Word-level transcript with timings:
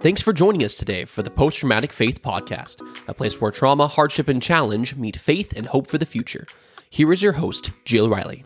Thanks 0.00 0.22
for 0.22 0.32
joining 0.32 0.62
us 0.62 0.74
today 0.74 1.04
for 1.04 1.24
the 1.24 1.30
Post 1.30 1.58
Traumatic 1.58 1.92
Faith 1.92 2.22
Podcast, 2.22 2.82
a 3.08 3.14
place 3.14 3.40
where 3.40 3.50
trauma, 3.50 3.88
hardship, 3.88 4.28
and 4.28 4.40
challenge 4.40 4.94
meet 4.94 5.16
faith 5.16 5.52
and 5.56 5.66
hope 5.66 5.88
for 5.88 5.98
the 5.98 6.06
future. 6.06 6.46
Here 6.88 7.12
is 7.12 7.20
your 7.20 7.32
host, 7.32 7.72
Jill 7.84 8.08
Riley. 8.08 8.44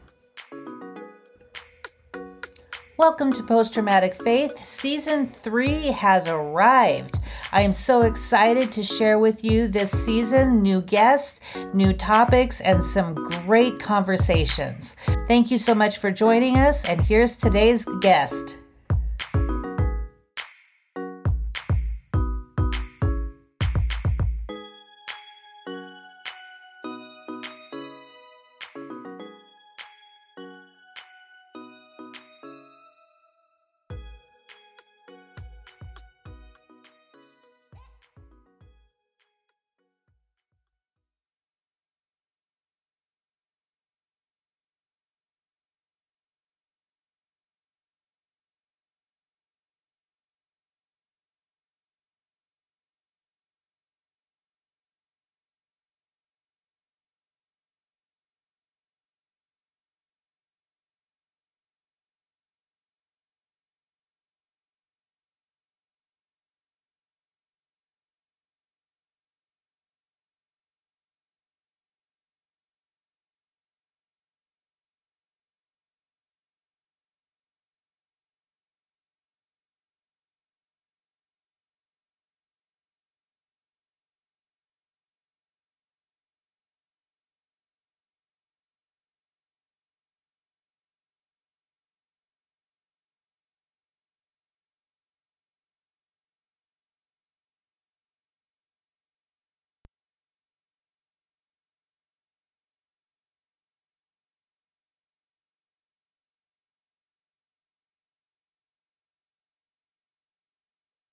Welcome 2.97 3.35
to 3.35 3.43
Post 3.43 3.75
Traumatic 3.75 4.15
Faith. 4.15 4.65
Season 4.65 5.27
3 5.27 5.89
has 5.89 6.27
arrived. 6.27 7.19
I 7.53 7.61
am 7.61 7.75
so 7.75 8.01
excited 8.01 8.73
to 8.73 8.83
share 8.83 9.19
with 9.19 9.45
you 9.45 9.69
this 9.69 9.91
season 9.91 10.63
new 10.63 10.81
guests, 10.81 11.39
new 11.75 11.93
topics, 11.93 12.63
and 12.63 12.83
some 12.83 13.13
great 13.45 13.79
conversations. 13.79 14.97
Thank 15.29 15.51
you 15.51 15.59
so 15.59 15.75
much 15.75 15.99
for 15.99 16.11
joining 16.11 16.57
us, 16.57 16.87
and 16.87 17.03
here's 17.03 17.37
today's 17.37 17.85
guest. 18.01 18.57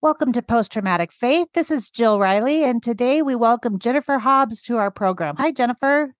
Welcome 0.02 0.32
to 0.32 0.42
Post 0.42 0.72
Traumatic 0.72 1.12
Faith. 1.12 1.50
This 1.54 1.70
is 1.70 1.90
Jill 1.90 2.20
Riley, 2.20 2.64
and 2.64 2.82
today 2.82 3.22
we 3.22 3.36
welcome 3.36 3.80
Jennifer 3.80 4.18
Hobbs 4.18 4.62
to 4.62 4.78
our 4.78 4.90
program. 4.90 5.36
Hi, 5.36 5.52
Jennifer. 5.52 6.16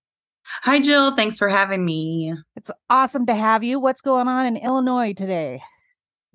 Hi, 0.64 0.82
Jill. 0.82 1.16
Thanks 1.16 1.38
for 1.38 1.48
having 1.48 1.86
me. 1.86 2.34
It's 2.58 2.70
awesome 2.90 3.26
to 3.28 3.36
have 3.36 3.64
you. 3.64 3.80
What's 3.80 4.02
going 4.02 4.28
on 4.28 4.46
in 4.48 4.58
Illinois 4.58 5.14
today? 5.14 5.62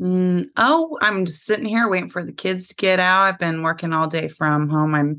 Mm, 0.01 0.47
oh, 0.57 0.97
I'm 1.03 1.27
just 1.27 1.45
sitting 1.45 1.67
here 1.67 1.87
waiting 1.87 2.09
for 2.09 2.25
the 2.25 2.33
kids 2.33 2.69
to 2.69 2.77
get 2.77 2.99
out. 2.99 3.25
I've 3.25 3.39
been 3.39 3.61
working 3.61 3.93
all 3.93 4.09
day 4.09 4.29
from 4.29 4.71
home. 4.71 4.95
I'm 4.95 5.19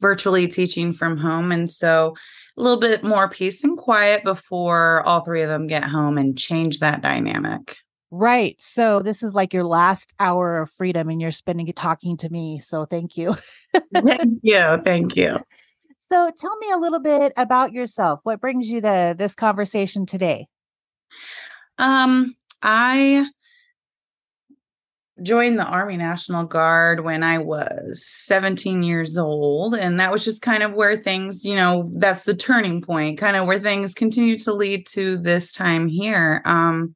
virtually 0.00 0.46
teaching 0.46 0.92
from 0.92 1.18
home. 1.18 1.50
And 1.50 1.68
so 1.68 2.14
a 2.56 2.62
little 2.62 2.78
bit 2.78 3.02
more 3.02 3.28
peace 3.28 3.64
and 3.64 3.76
quiet 3.76 4.22
before 4.22 5.02
all 5.02 5.22
three 5.22 5.42
of 5.42 5.48
them 5.48 5.66
get 5.66 5.82
home 5.82 6.18
and 6.18 6.38
change 6.38 6.78
that 6.78 7.02
dynamic. 7.02 7.78
Right. 8.16 8.54
So 8.60 9.00
this 9.00 9.24
is 9.24 9.34
like 9.34 9.52
your 9.52 9.64
last 9.64 10.14
hour 10.20 10.62
of 10.62 10.70
freedom 10.70 11.08
and 11.08 11.20
you're 11.20 11.32
spending 11.32 11.66
it 11.66 11.74
talking 11.74 12.16
to 12.18 12.30
me. 12.30 12.60
So 12.62 12.84
thank 12.84 13.16
you. 13.16 13.34
thank 13.92 14.38
you. 14.42 14.78
Thank 14.84 15.16
you. 15.16 15.38
So 16.10 16.30
tell 16.38 16.56
me 16.58 16.70
a 16.70 16.76
little 16.76 17.00
bit 17.00 17.32
about 17.36 17.72
yourself. 17.72 18.20
What 18.24 18.40
brings 18.40 18.68
you 18.68 18.82
to 18.82 19.16
this 19.18 19.34
conversation 19.34 20.04
today? 20.04 20.46
Um, 21.78 22.36
I 22.62 23.26
joined 25.22 25.58
the 25.58 25.64
Army 25.64 25.96
National 25.96 26.44
Guard 26.44 27.00
when 27.00 27.22
I 27.22 27.38
was 27.38 28.06
17 28.06 28.82
years 28.82 29.16
old. 29.16 29.74
And 29.74 29.98
that 29.98 30.12
was 30.12 30.24
just 30.24 30.42
kind 30.42 30.62
of 30.62 30.74
where 30.74 30.94
things, 30.94 31.42
you 31.44 31.56
know, 31.56 31.90
that's 31.96 32.24
the 32.24 32.34
turning 32.34 32.82
point, 32.82 33.18
kind 33.18 33.34
of 33.34 33.46
where 33.46 33.58
things 33.58 33.94
continue 33.94 34.36
to 34.40 34.52
lead 34.52 34.86
to 34.88 35.16
this 35.18 35.52
time 35.52 35.88
here. 35.88 36.42
Um, 36.44 36.94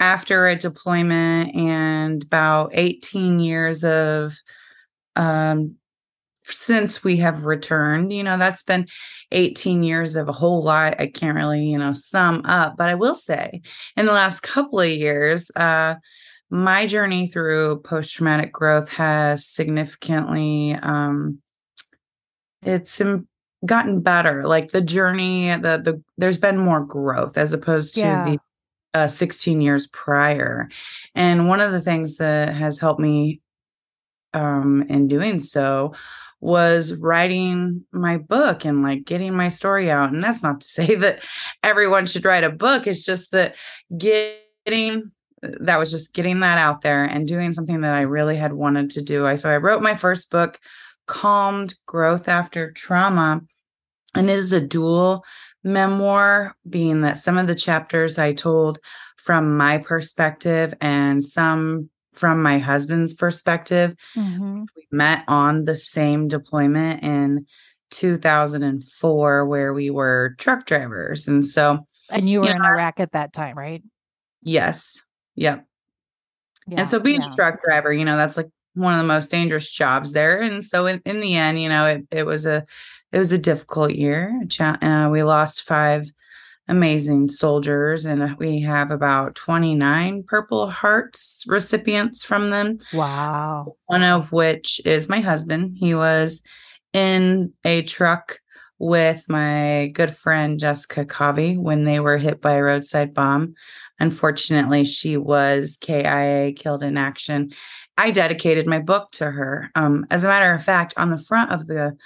after 0.00 0.46
a 0.46 0.56
deployment 0.56 1.54
and 1.54 2.22
about 2.22 2.70
18 2.74 3.40
years 3.40 3.84
of 3.84 4.34
um, 5.16 5.76
since 6.42 7.04
we 7.04 7.16
have 7.16 7.44
returned 7.44 8.12
you 8.12 8.22
know 8.22 8.38
that's 8.38 8.62
been 8.62 8.86
18 9.32 9.82
years 9.82 10.16
of 10.16 10.28
a 10.28 10.32
whole 10.32 10.62
lot 10.62 10.98
i 10.98 11.06
can't 11.06 11.36
really 11.36 11.64
you 11.64 11.78
know 11.78 11.92
sum 11.92 12.40
up 12.44 12.76
but 12.76 12.88
i 12.88 12.94
will 12.94 13.14
say 13.14 13.60
in 13.96 14.06
the 14.06 14.12
last 14.12 14.40
couple 14.40 14.80
of 14.80 14.88
years 14.88 15.50
uh 15.56 15.94
my 16.50 16.86
journey 16.86 17.28
through 17.28 17.80
post-traumatic 17.80 18.52
growth 18.52 18.88
has 18.88 19.46
significantly 19.46 20.74
um 20.82 21.38
it's 22.62 23.00
Im- 23.00 23.28
gotten 23.66 24.00
better 24.00 24.46
like 24.46 24.70
the 24.70 24.80
journey 24.80 25.50
the 25.56 25.80
the 25.84 26.02
there's 26.16 26.38
been 26.38 26.56
more 26.56 26.84
growth 26.84 27.36
as 27.36 27.52
opposed 27.52 27.94
to 27.94 28.00
yeah. 28.00 28.24
the 28.24 28.38
uh, 28.94 29.06
16 29.06 29.60
years 29.60 29.86
prior. 29.88 30.68
And 31.14 31.48
one 31.48 31.60
of 31.60 31.72
the 31.72 31.80
things 31.80 32.16
that 32.16 32.54
has 32.54 32.78
helped 32.78 33.00
me 33.00 33.40
um, 34.34 34.82
in 34.88 35.08
doing 35.08 35.40
so 35.40 35.94
was 36.40 36.94
writing 36.94 37.84
my 37.92 38.16
book 38.16 38.64
and 38.64 38.82
like 38.82 39.04
getting 39.04 39.36
my 39.36 39.48
story 39.48 39.90
out. 39.90 40.12
And 40.12 40.22
that's 40.22 40.42
not 40.42 40.60
to 40.60 40.66
say 40.68 40.94
that 40.96 41.22
everyone 41.62 42.06
should 42.06 42.24
write 42.24 42.44
a 42.44 42.50
book, 42.50 42.86
it's 42.86 43.04
just 43.04 43.32
that 43.32 43.56
getting 43.96 45.12
that 45.42 45.78
was 45.78 45.90
just 45.92 46.14
getting 46.14 46.40
that 46.40 46.58
out 46.58 46.80
there 46.80 47.04
and 47.04 47.28
doing 47.28 47.52
something 47.52 47.82
that 47.82 47.94
I 47.94 48.00
really 48.00 48.36
had 48.36 48.52
wanted 48.54 48.90
to 48.90 49.02
do. 49.02 49.26
I 49.26 49.36
so 49.36 49.48
I 49.48 49.56
wrote 49.56 49.82
my 49.82 49.94
first 49.94 50.30
book, 50.30 50.58
Calmed 51.06 51.74
Growth 51.86 52.28
After 52.28 52.72
Trauma, 52.72 53.42
and 54.14 54.28
it 54.28 54.32
is 54.32 54.52
a 54.52 54.60
dual 54.60 55.24
memoir, 55.64 56.56
being 56.68 57.02
that 57.02 57.18
some 57.18 57.38
of 57.38 57.46
the 57.46 57.54
chapters 57.54 58.18
I 58.18 58.32
told 58.32 58.78
from 59.16 59.56
my 59.56 59.78
perspective 59.78 60.74
and 60.80 61.24
some 61.24 61.90
from 62.12 62.42
my 62.42 62.58
husband's 62.58 63.14
perspective. 63.14 63.94
Mm-hmm. 64.16 64.64
We 64.76 64.88
met 64.90 65.24
on 65.28 65.64
the 65.64 65.76
same 65.76 66.28
deployment 66.28 67.02
in 67.02 67.46
2004, 67.90 69.46
where 69.46 69.72
we 69.72 69.90
were 69.90 70.34
truck 70.38 70.66
drivers. 70.66 71.28
And 71.28 71.44
so, 71.44 71.86
and 72.10 72.28
you 72.28 72.40
were 72.40 72.46
you 72.46 72.52
in 72.52 72.58
know, 72.58 72.68
Iraq 72.68 73.00
at 73.00 73.12
that 73.12 73.32
time, 73.32 73.56
right? 73.56 73.82
Yes. 74.42 75.02
Yep. 75.36 75.64
Yeah, 76.66 76.78
and 76.80 76.88
so 76.88 77.00
being 77.00 77.20
yeah. 77.20 77.28
a 77.28 77.34
truck 77.34 77.62
driver, 77.62 77.92
you 77.92 78.04
know, 78.04 78.16
that's 78.16 78.36
like 78.36 78.50
one 78.74 78.92
of 78.92 78.98
the 78.98 79.06
most 79.06 79.30
dangerous 79.30 79.70
jobs 79.70 80.12
there. 80.12 80.40
And 80.40 80.64
so 80.64 80.86
in, 80.86 81.00
in 81.04 81.20
the 81.20 81.36
end, 81.36 81.62
you 81.62 81.68
know, 81.68 81.86
it, 81.86 82.06
it 82.10 82.26
was 82.26 82.44
a 82.46 82.66
it 83.12 83.18
was 83.18 83.32
a 83.32 83.38
difficult 83.38 83.92
year. 83.92 84.42
Uh, 84.60 85.08
we 85.10 85.22
lost 85.22 85.62
five 85.62 86.10
amazing 86.68 87.28
soldiers, 87.28 88.04
and 88.04 88.36
we 88.38 88.60
have 88.60 88.90
about 88.90 89.34
29 89.34 90.24
Purple 90.24 90.68
Hearts 90.68 91.44
recipients 91.48 92.24
from 92.24 92.50
them. 92.50 92.78
Wow. 92.92 93.76
One 93.86 94.02
of 94.02 94.32
which 94.32 94.80
is 94.84 95.08
my 95.08 95.20
husband. 95.20 95.76
He 95.78 95.94
was 95.94 96.42
in 96.92 97.52
a 97.64 97.82
truck 97.82 98.40
with 98.78 99.24
my 99.28 99.90
good 99.94 100.10
friend 100.10 100.60
Jessica 100.60 101.04
Cawvey 101.04 101.58
when 101.58 101.84
they 101.84 102.00
were 102.00 102.18
hit 102.18 102.40
by 102.40 102.52
a 102.52 102.62
roadside 102.62 103.12
bomb. 103.12 103.54
Unfortunately, 103.98 104.84
she 104.84 105.16
was 105.16 105.76
KIA, 105.80 106.52
killed 106.52 106.82
in 106.82 106.96
action. 106.96 107.50
I 107.96 108.12
dedicated 108.12 108.66
my 108.66 108.78
book 108.78 109.10
to 109.12 109.30
her. 109.30 109.70
Um, 109.74 110.06
as 110.10 110.22
a 110.22 110.28
matter 110.28 110.52
of 110.52 110.62
fact, 110.62 110.94
on 110.96 111.10
the 111.10 111.18
front 111.18 111.50
of 111.50 111.66
the 111.66 111.96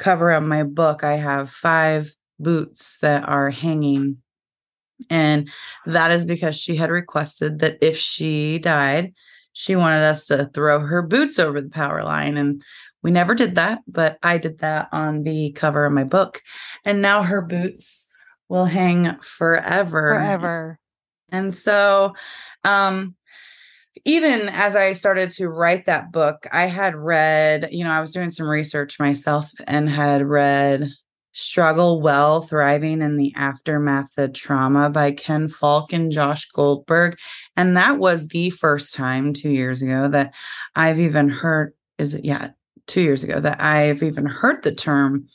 cover 0.00 0.32
of 0.32 0.42
my 0.42 0.64
book, 0.64 1.04
I 1.04 1.16
have 1.16 1.50
five 1.50 2.12
boots 2.40 2.98
that 2.98 3.28
are 3.28 3.50
hanging. 3.50 4.16
And 5.08 5.48
that 5.86 6.10
is 6.10 6.24
because 6.24 6.56
she 6.56 6.74
had 6.74 6.90
requested 6.90 7.60
that 7.60 7.78
if 7.80 7.96
she 7.96 8.58
died, 8.58 9.12
she 9.52 9.76
wanted 9.76 10.02
us 10.02 10.26
to 10.26 10.50
throw 10.52 10.80
her 10.80 11.02
boots 11.02 11.38
over 11.38 11.60
the 11.60 11.68
power 11.68 12.02
line. 12.02 12.36
And 12.36 12.62
we 13.02 13.10
never 13.10 13.34
did 13.34 13.54
that, 13.54 13.80
but 13.86 14.18
I 14.22 14.38
did 14.38 14.58
that 14.58 14.88
on 14.92 15.22
the 15.22 15.52
cover 15.52 15.84
of 15.84 15.92
my 15.92 16.04
book. 16.04 16.42
And 16.84 17.00
now 17.00 17.22
her 17.22 17.42
boots 17.42 18.08
will 18.48 18.66
hang 18.66 19.18
forever. 19.20 20.14
Forever. 20.14 20.78
And 21.30 21.54
so, 21.54 22.14
um, 22.64 23.14
even 24.04 24.48
as 24.48 24.76
I 24.76 24.92
started 24.92 25.30
to 25.30 25.48
write 25.48 25.86
that 25.86 26.12
book, 26.12 26.46
I 26.52 26.66
had 26.66 26.94
read, 26.94 27.68
you 27.70 27.84
know, 27.84 27.90
I 27.90 28.00
was 28.00 28.12
doing 28.12 28.30
some 28.30 28.48
research 28.48 28.98
myself 28.98 29.50
and 29.66 29.88
had 29.88 30.22
read 30.24 30.90
Struggle 31.32 32.00
Well 32.00 32.42
Thriving 32.42 33.02
in 33.02 33.16
the 33.16 33.32
Aftermath 33.36 34.16
of 34.18 34.32
Trauma 34.32 34.90
by 34.90 35.12
Ken 35.12 35.48
Falke 35.48 35.92
and 35.92 36.10
Josh 36.10 36.46
Goldberg. 36.50 37.16
And 37.56 37.76
that 37.76 37.98
was 37.98 38.28
the 38.28 38.50
first 38.50 38.94
time 38.94 39.32
two 39.32 39.50
years 39.50 39.82
ago 39.82 40.08
that 40.08 40.34
I've 40.74 40.98
even 40.98 41.28
heard, 41.28 41.72
is 41.98 42.14
it, 42.14 42.24
yeah, 42.24 42.50
two 42.86 43.02
years 43.02 43.22
ago 43.22 43.38
that 43.38 43.60
I've 43.60 44.02
even 44.02 44.26
heard 44.26 44.62
the 44.62 44.74
term 44.74 45.28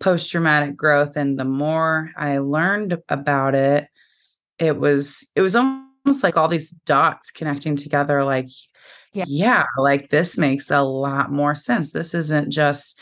post 0.00 0.30
traumatic 0.30 0.76
growth. 0.76 1.16
And 1.16 1.38
the 1.38 1.44
more 1.44 2.10
I 2.16 2.38
learned 2.38 2.98
about 3.08 3.54
it, 3.54 3.88
it 4.58 4.78
was, 4.78 5.26
it 5.34 5.40
was 5.40 5.56
almost 5.56 5.87
like 6.22 6.36
all 6.36 6.48
these 6.48 6.70
dots 6.86 7.30
connecting 7.30 7.76
together, 7.76 8.24
like, 8.24 8.48
yeah. 9.12 9.24
yeah, 9.26 9.64
like 9.76 10.10
this 10.10 10.36
makes 10.38 10.70
a 10.70 10.82
lot 10.82 11.30
more 11.30 11.54
sense. 11.54 11.92
This 11.92 12.14
isn't 12.14 12.50
just 12.52 12.98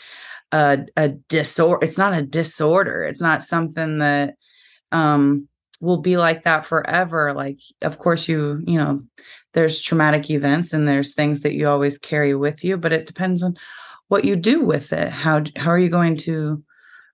a, 0.51 0.79
a 0.95 1.09
disorder. 1.09 1.85
It's 1.85 1.97
not 1.97 2.17
a 2.17 2.21
disorder. 2.21 3.03
It's 3.03 3.21
not 3.21 3.43
something 3.43 3.99
that 3.99 4.35
um 4.91 5.47
will 5.79 5.97
be 5.97 6.17
like 6.17 6.43
that 6.43 6.65
forever. 6.65 7.33
Like, 7.33 7.59
of 7.81 7.99
course, 7.99 8.27
you, 8.27 8.61
you 8.65 8.77
know, 8.77 9.01
there's 9.53 9.81
traumatic 9.81 10.29
events 10.29 10.73
and 10.73 10.87
there's 10.87 11.13
things 11.13 11.41
that 11.41 11.53
you 11.53 11.67
always 11.67 11.97
carry 11.97 12.35
with 12.35 12.63
you, 12.63 12.77
but 12.77 12.93
it 12.93 13.05
depends 13.05 13.43
on 13.43 13.55
what 14.07 14.25
you 14.25 14.35
do 14.35 14.61
with 14.61 14.93
it. 14.93 15.11
How 15.11 15.43
how 15.55 15.71
are 15.71 15.79
you 15.79 15.89
going 15.89 16.17
to 16.17 16.63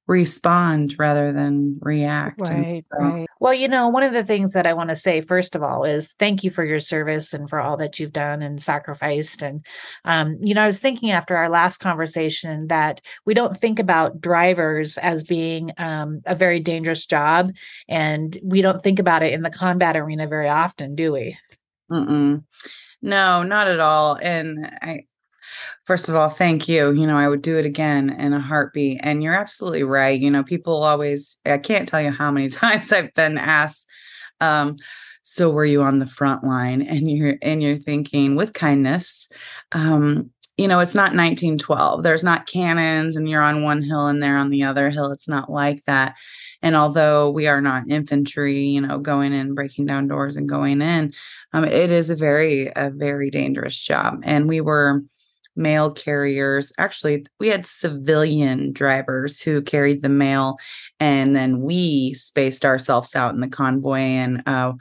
respond 0.08 0.96
rather 1.00 1.32
than 1.32 1.78
react. 1.82 2.42
Right, 2.42 2.84
so, 2.92 3.00
right. 3.00 3.28
Well, 3.40 3.54
you 3.54 3.68
know, 3.68 3.88
one 3.88 4.04
of 4.04 4.14
the 4.14 4.24
things 4.24 4.54
that 4.54 4.68
I 4.68 4.74
want 4.74 4.90
to 4.90 4.96
say 4.96 5.22
first 5.22 5.56
of 5.56 5.64
all 5.64 5.86
is 5.86 6.14
thank 6.20 6.44
you 6.44 6.50
for 6.50 6.66
your 6.66 6.80
service 6.80 7.34
and 7.34 7.50
for 7.50 7.60
all 7.60 7.78
that 7.78 8.00
you've 8.00 8.12
done 8.12 8.42
and 8.42 8.62
sacrificed. 8.62 9.42
And 9.42 9.66
um, 10.04 10.38
you 10.42 10.54
know, 10.54 10.62
I 10.62 10.68
was 10.68 10.82
thinking 10.82 11.12
after 11.12 11.38
our 11.38 11.50
last 11.50 11.78
conversation 11.78 12.68
that 12.68 13.02
we 13.26 13.34
don't 13.34 13.58
think 13.58 13.80
about 13.80 14.20
drivers 14.20 14.98
as 14.98 15.24
being 15.24 15.72
um, 15.78 16.22
a 16.26 16.36
very 16.36 16.60
dangerous 16.60 17.06
job, 17.06 17.52
and 17.88 18.38
we 18.44 18.62
don't 18.62 18.84
think 18.84 19.00
about 19.00 19.24
it 19.24 19.34
in 19.34 19.42
the 19.42 19.50
combat 19.50 19.96
arena 19.96 20.28
very 20.28 20.50
often, 20.50 20.96
do 20.96 21.14
we? 21.14 21.38
Mm-mm. 21.92 22.44
No, 23.02 23.44
not 23.44 23.68
at 23.68 23.80
all. 23.80 24.18
And 24.22 24.66
I 24.82 25.06
First 25.86 26.10
of 26.10 26.16
all, 26.16 26.30
thank 26.30 26.68
you. 26.68 26.92
You 26.92 27.06
know, 27.06 27.18
I 27.18 27.28
would 27.28 27.42
do 27.42 27.58
it 27.58 27.66
again 27.66 28.10
in 28.20 28.34
a 28.34 28.40
heartbeat. 28.40 29.00
And 29.02 29.24
you're 29.24 29.36
absolutely 29.36 29.84
right. 29.84 30.20
You 30.20 30.32
know, 30.32 30.44
people 30.44 30.84
always, 30.84 31.38
I 31.46 31.58
can't 31.58 31.88
tell 31.88 32.02
you 32.02 32.12
how 32.12 32.32
many 32.32 32.50
times 32.50 32.92
I've 32.92 33.14
been 33.14 33.38
asked, 33.38 33.88
um, 34.42 34.78
so 35.26 35.50
were 35.50 35.66
you 35.66 35.82
on 35.82 36.00
the 36.00 36.06
front 36.06 36.44
line? 36.44 36.82
And 36.82 37.10
you're 37.10 37.38
and 37.42 37.64
you're 37.64 37.78
thinking 37.78 38.36
with 38.36 38.52
kindness, 38.52 39.30
um, 39.72 40.32
you 40.58 40.68
know, 40.68 40.80
it's 40.80 40.94
not 40.94 41.16
1912. 41.16 42.04
There's 42.04 42.24
not 42.24 42.46
cannons 42.46 43.16
and 43.16 43.28
you're 43.28 43.42
on 43.42 43.64
one 43.64 43.82
hill 43.82 44.06
and 44.08 44.22
they're 44.22 44.38
on 44.38 44.52
the 44.52 44.64
other 44.64 44.92
hill. 44.92 45.12
It's 45.12 45.28
not 45.28 45.50
like 45.50 45.84
that. 45.86 46.16
And 46.62 46.76
although 46.76 47.32
we 47.32 47.48
are 47.48 47.62
not 47.62 47.90
infantry, 47.90 48.64
you 48.64 48.82
know, 48.82 49.00
going 49.00 49.34
in, 49.34 49.56
breaking 49.56 49.88
down 49.88 50.08
doors 50.08 50.38
and 50.38 50.48
going 50.48 50.82
in, 50.82 51.14
um, 51.54 51.66
it 51.66 51.92
is 51.92 52.12
a 52.12 52.16
very, 52.16 52.72
a 52.76 52.92
very 52.92 53.32
dangerous 53.32 53.80
job. 53.80 54.20
And 54.24 54.48
we 54.48 54.62
were 54.62 55.02
mail 55.56 55.92
carriers. 55.92 56.72
Actually, 56.78 57.26
we 57.40 57.48
had 57.48 57.66
civilian 57.66 58.72
drivers 58.72 59.42
who 59.42 59.62
carried 59.62 60.02
the 60.02 60.10
mail, 60.10 60.58
and 61.00 61.36
then 61.36 61.62
we 61.62 62.14
spaced 62.14 62.66
ourselves 62.66 63.16
out 63.16 63.34
in 63.34 63.42
the 63.42 63.48
convoy 63.48 64.00
and 64.00 64.44
uh, 64.48 64.74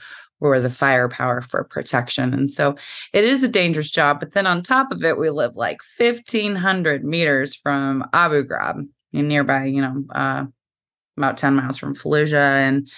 were 0.43 0.61
the 0.61 0.71
firepower 0.71 1.41
for 1.41 1.63
protection. 1.65 2.35
And 2.35 2.51
so 2.51 2.75
it 3.13 3.25
is 3.25 3.45
a 3.45 3.49
dangerous 3.49 3.91
job. 3.91 4.19
But 4.19 4.33
then 4.33 4.47
on 4.47 4.63
top 4.63 4.91
of 4.91 5.05
it, 5.05 5.17
we 5.17 5.31
live 5.31 5.55
like 5.55 5.81
1,500 5.97 7.05
meters 7.05 7.55
from 7.55 8.05
Abu 8.13 8.43
Ghraib, 8.43 8.89
nearby, 9.13 9.67
you 9.67 9.81
know, 9.81 10.05
uh, 10.13 10.45
about 11.17 11.37
10 11.37 11.55
miles 11.55 11.79
from 11.79 11.95
Fallujah. 11.95 12.35
And 12.35 12.91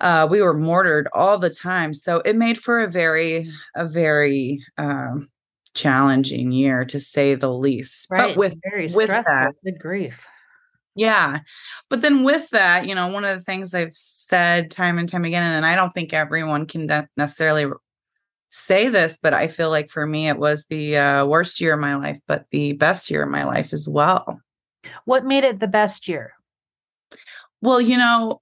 uh, 0.00 0.28
we 0.30 0.40
were 0.40 0.56
mortared 0.56 1.08
all 1.12 1.36
the 1.36 1.50
time. 1.50 1.92
So 1.92 2.20
it 2.20 2.36
made 2.36 2.58
for 2.58 2.80
a 2.80 2.90
very, 2.90 3.50
a 3.74 3.88
very, 3.88 4.62
um, 4.78 5.28
challenging 5.76 6.50
year 6.50 6.84
to 6.86 6.98
say 6.98 7.34
the 7.36 7.52
least. 7.52 8.08
Right. 8.10 8.28
But 8.30 8.36
with 8.36 8.54
very 8.68 8.84
with 8.84 9.04
stressful. 9.04 9.32
that, 9.32 9.54
Good 9.64 9.78
grief. 9.78 10.26
yeah. 10.96 11.40
But 11.88 12.00
then 12.00 12.24
with 12.24 12.50
that, 12.50 12.88
you 12.88 12.94
know, 12.94 13.06
one 13.08 13.24
of 13.24 13.36
the 13.38 13.44
things 13.44 13.74
I've 13.74 13.94
said 13.94 14.70
time 14.70 14.98
and 14.98 15.08
time 15.08 15.24
again, 15.24 15.44
and 15.44 15.64
I 15.64 15.76
don't 15.76 15.92
think 15.92 16.12
everyone 16.12 16.66
can 16.66 16.86
de- 16.88 17.08
necessarily 17.16 17.66
say 18.48 18.88
this, 18.88 19.18
but 19.20 19.34
I 19.34 19.48
feel 19.48 19.70
like 19.70 19.90
for 19.90 20.06
me, 20.06 20.28
it 20.28 20.38
was 20.38 20.66
the 20.66 20.96
uh, 20.96 21.24
worst 21.26 21.60
year 21.60 21.74
of 21.74 21.80
my 21.80 21.94
life, 21.96 22.18
but 22.26 22.46
the 22.50 22.72
best 22.72 23.10
year 23.10 23.22
of 23.24 23.28
my 23.28 23.44
life 23.44 23.72
as 23.72 23.86
well. 23.88 24.40
What 25.04 25.24
made 25.24 25.44
it 25.44 25.60
the 25.60 25.68
best 25.68 26.08
year? 26.08 26.32
Well, 27.60 27.80
you 27.80 27.96
know, 27.96 28.40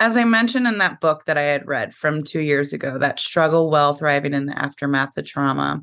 as 0.00 0.16
I 0.16 0.24
mentioned 0.24 0.66
in 0.68 0.78
that 0.78 1.00
book 1.00 1.24
that 1.24 1.38
I 1.38 1.42
had 1.42 1.66
read 1.66 1.94
from 1.94 2.22
two 2.22 2.40
years 2.40 2.72
ago, 2.72 2.98
that 2.98 3.18
struggle 3.18 3.70
well 3.70 3.94
thriving 3.94 4.34
in 4.34 4.46
the 4.46 4.56
aftermath 4.58 5.16
of 5.16 5.24
trauma, 5.24 5.82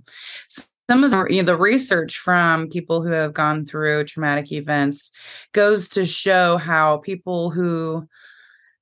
some 0.90 1.04
of 1.04 1.12
the 1.12 1.26
you 1.30 1.42
know, 1.42 1.46
the 1.46 1.58
research 1.58 2.18
from 2.18 2.70
people 2.70 3.02
who 3.02 3.12
have 3.12 3.34
gone 3.34 3.66
through 3.66 4.06
traumatic 4.06 4.52
events 4.52 5.12
goes 5.52 5.90
to 5.90 6.06
show 6.06 6.58
how 6.58 6.98
people 6.98 7.50
who 7.50 8.08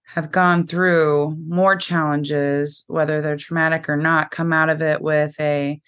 have 0.03 0.31
gone 0.31 0.67
through 0.67 1.35
more 1.47 1.75
challenges 1.75 2.83
whether 2.87 3.21
they're 3.21 3.37
traumatic 3.37 3.89
or 3.89 3.97
not 3.97 4.31
come 4.31 4.53
out 4.53 4.69
of 4.69 4.81
it 4.81 5.01
with 5.01 5.35
a 5.39 5.81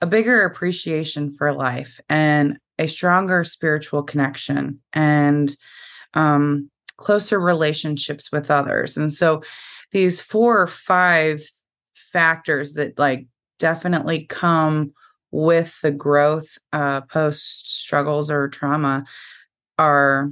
a 0.00 0.06
bigger 0.06 0.42
appreciation 0.42 1.30
for 1.30 1.52
life 1.52 2.00
and 2.08 2.58
a 2.78 2.88
stronger 2.88 3.44
spiritual 3.44 4.02
connection 4.02 4.80
and 4.92 5.54
um, 6.14 6.68
closer 6.96 7.38
relationships 7.38 8.32
with 8.32 8.50
others. 8.50 8.96
And 8.96 9.12
so 9.12 9.42
these 9.92 10.20
four 10.20 10.60
or 10.60 10.66
five 10.66 11.42
factors 12.12 12.74
that 12.74 12.98
like 12.98 13.26
definitely 13.58 14.24
come 14.24 14.92
with 15.32 15.80
the 15.80 15.90
growth 15.90 16.58
uh, 16.72 17.00
post 17.02 17.80
struggles 17.80 18.30
or 18.30 18.48
trauma 18.48 19.04
are 19.78 20.30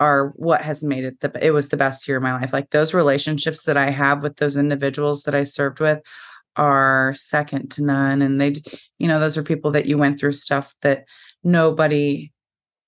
are 0.00 0.32
what 0.34 0.62
has 0.62 0.82
made 0.82 1.04
it 1.04 1.20
the 1.20 1.46
it 1.46 1.52
was 1.52 1.68
the 1.68 1.76
best 1.76 2.08
year 2.08 2.16
of 2.16 2.22
my 2.22 2.32
life. 2.32 2.52
Like 2.52 2.70
those 2.70 2.92
relationships 2.94 3.62
that 3.64 3.76
i 3.76 3.90
have 3.90 4.22
with 4.22 4.36
those 4.38 4.56
individuals 4.56 5.22
that 5.24 5.34
i 5.34 5.44
served 5.44 5.78
with 5.78 6.00
are 6.56 7.14
second 7.14 7.70
to 7.70 7.84
none 7.84 8.20
and 8.20 8.40
they 8.40 8.54
you 8.98 9.08
know 9.08 9.20
those 9.20 9.38
are 9.38 9.42
people 9.42 9.70
that 9.70 9.86
you 9.86 9.96
went 9.96 10.18
through 10.18 10.32
stuff 10.32 10.74
that 10.82 11.04
nobody 11.44 12.30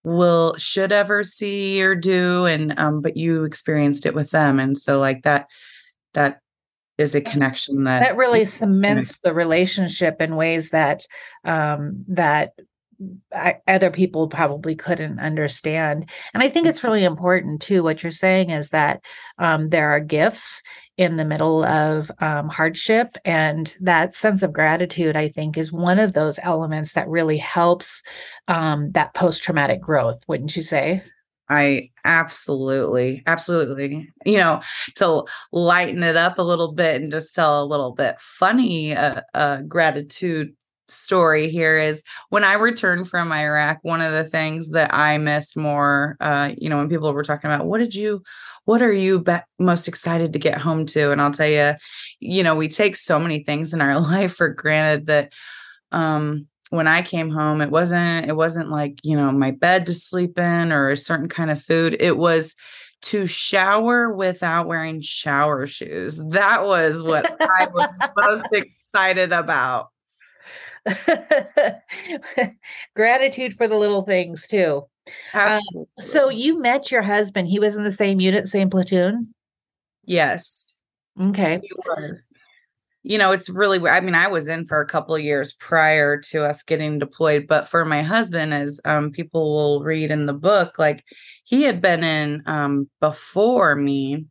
will 0.02 0.54
should 0.58 0.92
ever 0.92 1.22
see 1.22 1.82
or 1.82 1.94
do 1.94 2.44
and 2.44 2.78
um 2.78 3.00
but 3.00 3.16
you 3.16 3.44
experienced 3.44 4.04
it 4.04 4.14
with 4.14 4.30
them 4.30 4.60
and 4.60 4.76
so 4.76 4.98
like 4.98 5.22
that 5.22 5.46
that 6.12 6.40
is 6.98 7.14
a 7.14 7.20
connection 7.20 7.84
that 7.84 8.00
that 8.00 8.16
really 8.16 8.44
cements 8.44 9.18
the 9.18 9.34
relationship 9.34 10.20
in 10.20 10.36
ways 10.36 10.70
that 10.70 11.06
um, 11.44 12.04
that 12.08 12.52
I, 13.32 13.56
other 13.66 13.90
people 13.90 14.28
probably 14.28 14.74
couldn't 14.74 15.18
understand. 15.18 16.08
And 16.32 16.42
I 16.42 16.48
think 16.48 16.66
it's 16.66 16.84
really 16.84 17.04
important 17.04 17.60
too. 17.60 17.82
What 17.82 18.02
you're 18.02 18.10
saying 18.10 18.50
is 18.50 18.70
that 18.70 19.04
um, 19.38 19.68
there 19.68 19.90
are 19.90 20.00
gifts 20.00 20.62
in 20.96 21.16
the 21.16 21.24
middle 21.24 21.64
of 21.64 22.10
um, 22.20 22.48
hardship, 22.48 23.08
and 23.24 23.76
that 23.80 24.14
sense 24.14 24.44
of 24.44 24.52
gratitude, 24.52 25.16
I 25.16 25.28
think, 25.28 25.58
is 25.58 25.72
one 25.72 25.98
of 25.98 26.12
those 26.12 26.38
elements 26.42 26.92
that 26.92 27.08
really 27.08 27.38
helps 27.38 28.02
um, 28.46 28.92
that 28.92 29.14
post 29.14 29.42
traumatic 29.42 29.80
growth. 29.80 30.22
Wouldn't 30.28 30.54
you 30.54 30.62
say? 30.62 31.02
I 31.48 31.90
absolutely, 32.04 33.22
absolutely, 33.26 34.10
you 34.24 34.38
know, 34.38 34.62
to 34.96 35.24
lighten 35.52 36.02
it 36.02 36.16
up 36.16 36.38
a 36.38 36.42
little 36.42 36.72
bit 36.72 37.02
and 37.02 37.12
just 37.12 37.34
tell 37.34 37.62
a 37.62 37.66
little 37.66 37.92
bit 37.92 38.16
funny 38.18 38.96
uh, 38.96 39.20
uh, 39.34 39.60
gratitude 39.62 40.54
story 40.88 41.48
here 41.50 41.78
is 41.78 42.02
when 42.30 42.44
I 42.44 42.54
returned 42.54 43.08
from 43.08 43.32
Iraq, 43.32 43.78
one 43.82 44.00
of 44.00 44.12
the 44.12 44.24
things 44.24 44.70
that 44.70 44.92
I 44.94 45.18
missed 45.18 45.56
more, 45.56 46.16
uh, 46.20 46.50
you 46.56 46.68
know, 46.70 46.78
when 46.78 46.88
people 46.88 47.12
were 47.12 47.22
talking 47.22 47.50
about 47.50 47.66
what 47.66 47.78
did 47.78 47.94
you, 47.94 48.22
what 48.64 48.82
are 48.82 48.92
you 48.92 49.20
be- 49.20 49.36
most 49.58 49.86
excited 49.88 50.32
to 50.32 50.38
get 50.38 50.58
home 50.60 50.86
to? 50.86 51.10
And 51.10 51.20
I'll 51.20 51.30
tell 51.30 51.48
you, 51.48 51.74
you 52.20 52.42
know, 52.42 52.54
we 52.54 52.68
take 52.68 52.96
so 52.96 53.18
many 53.18 53.44
things 53.44 53.74
in 53.74 53.80
our 53.82 54.00
life 54.00 54.34
for 54.34 54.48
granted 54.48 55.06
that, 55.06 55.32
um, 55.92 56.46
when 56.70 56.88
I 56.88 57.02
came 57.02 57.30
home, 57.30 57.60
it 57.60 57.70
wasn't 57.70 58.26
it 58.26 58.36
wasn't 58.36 58.70
like, 58.70 58.98
you 59.02 59.16
know, 59.16 59.30
my 59.32 59.50
bed 59.50 59.86
to 59.86 59.94
sleep 59.94 60.38
in 60.38 60.72
or 60.72 60.90
a 60.90 60.96
certain 60.96 61.28
kind 61.28 61.50
of 61.50 61.62
food. 61.62 61.96
It 62.00 62.16
was 62.16 62.54
to 63.02 63.26
shower 63.26 64.12
without 64.12 64.66
wearing 64.66 65.00
shower 65.00 65.66
shoes. 65.66 66.24
That 66.28 66.64
was 66.64 67.02
what 67.02 67.26
I 67.40 67.66
was 67.66 67.90
most 68.16 68.46
excited 68.52 69.32
about. 69.32 69.88
Gratitude 72.96 73.54
for 73.54 73.68
the 73.68 73.76
little 73.76 74.02
things 74.02 74.46
too. 74.46 74.84
Um, 75.34 75.60
so 76.00 76.30
you 76.30 76.58
met 76.58 76.90
your 76.90 77.02
husband. 77.02 77.48
He 77.48 77.58
was 77.58 77.76
in 77.76 77.84
the 77.84 77.90
same 77.90 78.20
unit, 78.20 78.48
same 78.48 78.70
platoon? 78.70 79.34
Yes. 80.04 80.76
Okay. 81.20 81.60
He 81.62 81.70
was. 81.86 82.26
You 83.06 83.18
know, 83.18 83.32
it's 83.32 83.50
really 83.50 83.86
I 83.88 84.00
mean, 84.00 84.14
I 84.14 84.28
was 84.28 84.48
in 84.48 84.64
for 84.64 84.80
a 84.80 84.86
couple 84.86 85.14
of 85.14 85.20
years 85.20 85.52
prior 85.52 86.18
to 86.30 86.44
us 86.44 86.62
getting 86.62 86.98
deployed, 86.98 87.46
but 87.46 87.68
for 87.68 87.84
my 87.84 88.02
husband, 88.02 88.54
as 88.54 88.80
um, 88.86 89.10
people 89.10 89.54
will 89.54 89.82
read 89.84 90.10
in 90.10 90.24
the 90.24 90.32
book, 90.32 90.78
like 90.78 91.04
he 91.44 91.64
had 91.64 91.82
been 91.82 92.02
in 92.02 92.42
um, 92.46 92.88
before 93.00 93.76
me, 93.76 94.24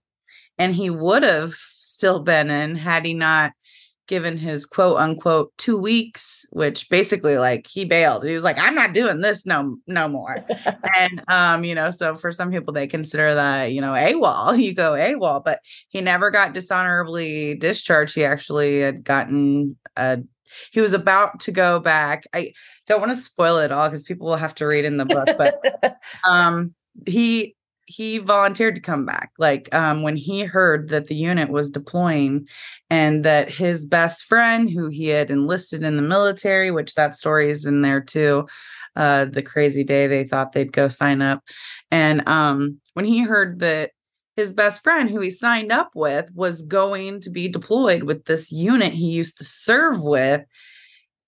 and 0.58 0.76
he 0.76 0.90
would 0.90 1.24
have 1.24 1.54
still 1.80 2.20
been 2.22 2.50
in 2.52 2.76
had 2.76 3.06
he 3.06 3.14
not 3.14 3.54
given 4.08 4.38
his 4.38 4.66
quote 4.66 4.98
unquote 4.98 5.52
two 5.58 5.80
weeks, 5.80 6.46
which 6.52 6.90
basically 6.90 7.38
like 7.38 7.68
he 7.68 7.86
bailed. 7.86 8.26
He 8.26 8.34
was 8.34 8.44
like, 8.44 8.58
I'm 8.60 8.76
not 8.76 8.94
doing 8.94 9.22
this 9.22 9.46
no 9.46 9.78
no 9.88 10.08
more. 10.08 10.46
and 11.00 11.24
um, 11.30 11.64
you 11.64 11.76
know, 11.76 11.92
so 11.92 12.16
for 12.16 12.32
some 12.32 12.52
people 12.52 12.74
they 12.74 12.88
consider 12.88 13.34
that, 13.34 13.72
you 13.72 13.82
know, 13.82 13.94
AWOL, 13.94 14.58
you 14.62 14.74
go 14.74 14.94
AWOL, 14.94 15.44
but 15.44 15.60
he 15.90 16.02
never 16.02 16.32
got 16.32 16.54
dishonorably 16.54 17.56
discharged. 17.56 18.16
He 18.16 18.24
actually 18.24 18.82
had 18.82 19.04
gotten 19.04 19.78
a 19.96 20.20
he 20.72 20.82
was 20.82 20.94
about 20.94 21.40
to 21.42 21.52
go 21.52 21.80
back. 21.80 22.26
I 22.34 22.54
don't 22.86 23.00
want 23.00 23.12
to 23.12 23.16
spoil 23.16 23.58
it 23.58 23.72
all 23.72 23.90
because 23.90 24.04
people 24.04 24.28
will 24.28 24.36
have 24.36 24.54
to 24.56 24.68
read 24.68 24.86
in 24.86 24.98
the 24.98 25.06
book, 25.06 25.30
but 25.38 26.00
um 26.28 26.74
he 27.08 27.56
he 27.86 28.18
volunteered 28.18 28.76
to 28.76 28.82
come 28.82 29.06
back 29.06 29.32
like 29.38 29.74
um, 29.76 30.04
when 30.04 30.16
he 30.16 30.44
heard 30.44 30.90
that 30.90 31.08
the 31.08 31.16
unit 31.16 31.50
was 31.50 31.70
deploying 31.70 32.48
and 32.90 33.26
that 33.26 33.52
his 33.52 33.86
best 33.86 34.24
friend 34.24 34.70
who 34.70 34.88
he 34.88 35.08
had 35.08 35.30
enlisted 35.30 35.84
in 35.84 35.96
the 35.98 36.02
military 36.02 36.72
which 36.72 36.96
that 36.96 37.16
story 37.16 37.50
is 37.50 37.66
in 37.66 37.82
there 37.82 38.02
too 38.02 38.46
uh, 38.96 39.26
the 39.26 39.42
crazy 39.42 39.84
day 39.84 40.08
they 40.08 40.24
thought 40.24 40.52
they'd 40.52 40.72
go 40.72 40.88
sign 40.88 41.22
up. 41.22 41.44
And 41.92 42.28
um, 42.28 42.80
when 42.94 43.06
he 43.06 43.24
heard 43.24 43.60
that 43.60 43.92
his 44.36 44.54
best 44.54 44.84
friend 44.84 45.10
who 45.10 45.20
he 45.20 45.30
signed 45.30 45.72
up 45.72 45.92
with 45.96 46.30
was 46.34 46.64
going 46.64 47.22
to 47.22 47.30
be 47.30 47.48
deployed 47.48 48.04
with 48.04 48.26
this 48.26 48.52
unit 48.52 48.92
he 48.92 49.12
used 49.12 49.38
to 49.38 49.44
serve 49.44 50.02
with 50.02 50.42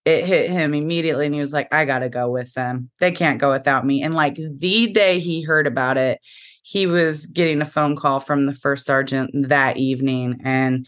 it 0.06 0.24
hit 0.24 0.52
him 0.52 0.76
immediately 0.76 1.26
and 1.26 1.34
he 1.34 1.42
was 1.42 1.52
like 1.52 1.74
i 1.74 1.84
gotta 1.84 2.10
go 2.10 2.30
with 2.30 2.54
them. 2.54 2.90
They 3.00 3.12
can't 3.12 3.40
go 3.40 3.52
without 3.52 3.86
me. 3.86 4.04
And 4.04 4.14
like 4.14 4.36
the 4.36 4.88
day 4.88 5.20
he 5.20 5.42
heard 5.42 5.68
about 5.68 5.98
it 5.98 6.20
he 6.64 6.88
was 6.88 7.28
getting 7.28 7.62
a 7.62 7.66
phone 7.66 7.96
call 7.96 8.20
from 8.20 8.46
the 8.46 8.56
first 8.56 8.88
sergeant 8.88 9.30
that 9.50 9.78
evening 9.78 10.40
and 10.44 10.88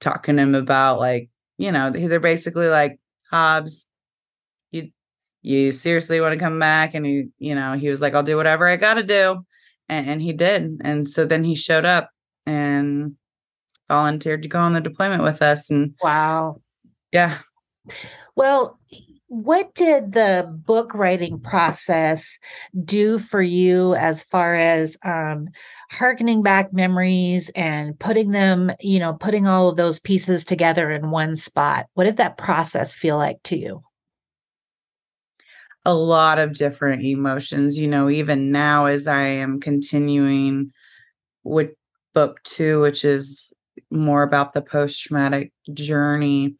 talking 0.00 0.36
to 0.36 0.42
him 0.42 0.54
about 0.54 0.98
like 0.98 1.28
you 1.58 1.70
know 1.72 1.90
they're 1.90 2.20
basically 2.20 2.68
like 2.68 2.98
hobbs 3.30 3.86
you 4.70 4.90
you 5.42 5.72
seriously 5.72 6.20
want 6.20 6.32
to 6.32 6.38
come 6.38 6.58
back? 6.58 6.94
And 6.94 7.04
he 7.06 7.28
you 7.38 7.54
know 7.54 7.74
he 7.74 7.88
was 7.88 8.00
like 8.02 8.14
i'll 8.14 8.22
do 8.22 8.36
whatever 8.36 8.68
i 8.68 8.76
gotta 8.76 9.02
do. 9.02 9.44
And, 9.88 10.08
and 10.08 10.22
he 10.22 10.32
did. 10.32 10.80
And 10.82 11.08
so 11.10 11.26
then 11.26 11.44
he 11.44 11.54
showed 11.54 11.84
up 11.84 12.10
and 12.46 13.16
volunteered 13.88 14.42
to 14.42 14.48
go 14.48 14.60
on 14.60 14.72
the 14.72 14.80
deployment 14.80 15.22
with 15.22 15.42
us 15.42 15.70
and 15.70 15.94
wow. 16.02 16.60
Yeah 17.12 17.38
well, 18.34 18.78
what 19.32 19.74
did 19.74 20.12
the 20.12 20.46
book 20.66 20.92
writing 20.92 21.40
process 21.40 22.38
do 22.84 23.18
for 23.18 23.40
you 23.40 23.94
as 23.94 24.22
far 24.22 24.54
as 24.54 24.98
um, 25.06 25.48
harkening 25.90 26.42
back 26.42 26.70
memories 26.74 27.48
and 27.56 27.98
putting 27.98 28.32
them, 28.32 28.70
you 28.80 28.98
know, 28.98 29.14
putting 29.14 29.46
all 29.46 29.70
of 29.70 29.78
those 29.78 29.98
pieces 29.98 30.44
together 30.44 30.90
in 30.90 31.10
one 31.10 31.34
spot? 31.34 31.86
What 31.94 32.04
did 32.04 32.18
that 32.18 32.36
process 32.36 32.94
feel 32.94 33.16
like 33.16 33.42
to 33.44 33.56
you? 33.56 33.82
A 35.86 35.94
lot 35.94 36.38
of 36.38 36.54
different 36.54 37.02
emotions, 37.02 37.78
you 37.78 37.88
know, 37.88 38.10
even 38.10 38.52
now 38.52 38.84
as 38.84 39.08
I 39.08 39.22
am 39.22 39.60
continuing 39.60 40.72
with 41.42 41.70
book 42.12 42.42
two, 42.44 42.82
which 42.82 43.02
is 43.02 43.54
more 43.90 44.22
about 44.22 44.52
the 44.52 44.60
post 44.60 45.02
traumatic 45.02 45.52
journey. 45.72 46.56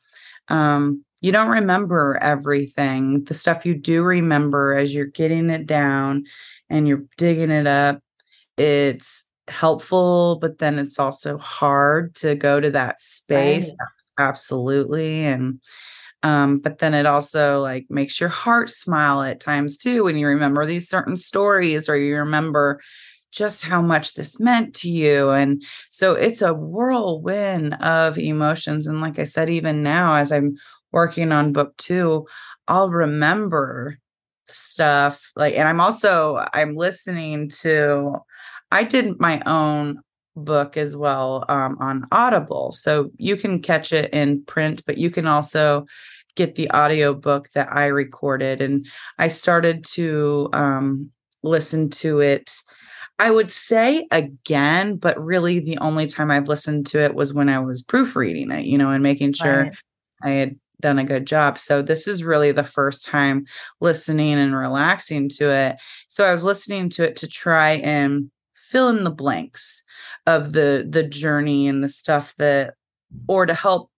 Um, 0.49 1.05
you 1.23 1.33
don't 1.33 1.49
remember 1.49 2.19
everything. 2.21 3.25
The 3.25 3.35
stuff 3.35 3.65
you 3.65 3.75
do 3.75 4.03
remember 4.03 4.75
as 4.75 4.95
you're 4.95 5.07
getting 5.07 5.49
it 5.51 5.67
down 5.67 6.25
and 6.69 6.87
you're 6.87 7.05
digging 7.17 7.51
it 7.51 7.67
up, 7.67 8.01
it's 8.59 9.25
helpful, 9.49 10.39
but 10.41 10.59
then 10.59 10.79
it's 10.79 10.99
also 10.99 11.39
hard 11.39 12.15
to 12.17 12.35
go 12.35 12.61
to 12.61 12.71
that 12.73 13.01
space. 13.01 13.73
Right. 13.81 14.29
Absolutely. 14.29 15.25
And 15.25 15.61
um, 16.23 16.59
but 16.59 16.79
then 16.79 16.95
it 16.95 17.07
also 17.07 17.61
like 17.61 17.87
makes 17.91 18.21
your 18.21 18.29
heart 18.29 18.71
smile 18.71 19.23
at 19.23 19.41
times 19.41 19.77
too 19.77 20.05
when 20.05 20.17
you 20.17 20.29
remember 20.29 20.65
these 20.65 20.89
certain 20.89 21.17
stories 21.17 21.89
or 21.89 21.97
you 21.97 22.17
remember 22.17 22.81
just 23.33 23.65
how 23.65 23.81
much 23.83 24.15
this 24.15 24.39
meant 24.39 24.75
to 24.75 24.91
you. 24.91 25.31
And 25.31 25.63
so 25.91 26.13
it's 26.13 26.43
a 26.43 26.55
whirlwind 26.55 27.75
of 27.83 28.19
emotions. 28.19 28.87
And 28.87 29.01
like 29.01 29.19
I 29.19 29.25
said, 29.25 29.49
even 29.49 29.83
now, 29.83 30.17
as 30.17 30.31
I'm 30.31 30.57
working 30.93 31.33
on 31.33 31.53
book 31.53 31.77
two, 31.77 32.27
I'll 32.69 32.91
remember 32.91 33.99
stuff 34.49 35.31
like 35.37 35.55
and 35.55 35.69
I'm 35.69 35.81
also 35.81 36.45
I'm 36.53 36.77
listening 36.77 37.49
to 37.61 38.17
I 38.71 38.85
did 38.85 39.21
my 39.21 39.41
own 39.47 40.01
book 40.37 40.77
as 40.77 40.97
well 40.97 41.45
um, 41.49 41.77
on 41.81 42.07
Audible. 42.11 42.73
So 42.73 43.11
you 43.19 43.37
can 43.37 43.61
catch 43.61 43.93
it 43.93 44.13
in 44.13 44.43
print, 44.45 44.83
but 44.87 44.99
you 44.99 45.11
can 45.11 45.27
also 45.27 45.87
get 46.35 46.55
the 46.55 46.71
audio 46.71 47.13
book 47.13 47.51
that 47.55 47.71
I 47.73 47.87
recorded. 47.87 48.61
And 48.61 48.87
I 49.19 49.29
started 49.29 49.85
to 49.93 50.49
um, 50.53 51.11
listen 51.43 51.91
to 51.91 52.21
it. 52.21 52.51
I 53.19 53.31
would 53.31 53.51
say 53.51 54.07
again, 54.11 54.97
but 54.97 55.23
really 55.23 55.61
the 55.61 55.79
only 55.79 56.07
time 56.07 56.31
I've 56.31 56.49
listened 56.49 56.87
to 56.89 57.01
it 57.01 57.15
was 57.15 57.35
when 57.35 57.49
I 57.49 57.59
was 57.59 57.83
proofreading 57.83 58.51
it, 58.51 58.65
you 58.65 58.79
know, 58.79 58.91
and 58.91 59.03
making 59.03 59.35
sure 59.35 59.65
right. 59.65 59.73
I 60.23 60.31
had 60.31 60.57
done 60.83 60.99
a 60.99 61.05
good 61.05 61.27
job. 61.27 61.59
So 61.59 61.81
this 61.81 62.07
is 62.07 62.23
really 62.23 62.53
the 62.53 62.65
first 62.65 63.07
time 63.07 63.47
listening 63.81 64.35
and 64.35 64.55
relaxing 64.55 65.31
to 65.31 65.51
it. 65.51 65.77
So 66.09 66.27
I 66.27 66.33
was 66.33 66.45
listening 66.45 66.91
to 66.91 67.05
it 67.05 67.17
to 67.17 67.29
try 67.29 67.73
and 67.73 68.31
fill 68.55 68.91
in 68.91 69.05
the 69.05 69.11
blanks 69.11 69.85
of 70.27 70.53
the 70.53 70.87
the 70.89 71.03
journey 71.03 71.67
and 71.67 71.83
the 71.83 71.89
stuff 71.89 72.35
that 72.39 72.75
or 73.29 73.47
to 73.47 73.55
help 73.55 73.91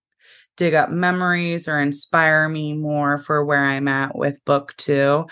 dig 0.57 0.73
up 0.73 0.89
memories 0.89 1.67
or 1.67 1.79
inspire 1.79 2.47
me 2.47 2.73
more 2.73 3.17
for 3.17 3.43
where 3.43 3.63
I'm 3.63 3.87
at 3.87 4.15
with 4.15 4.43
book 4.45 4.73
2. 4.77 5.25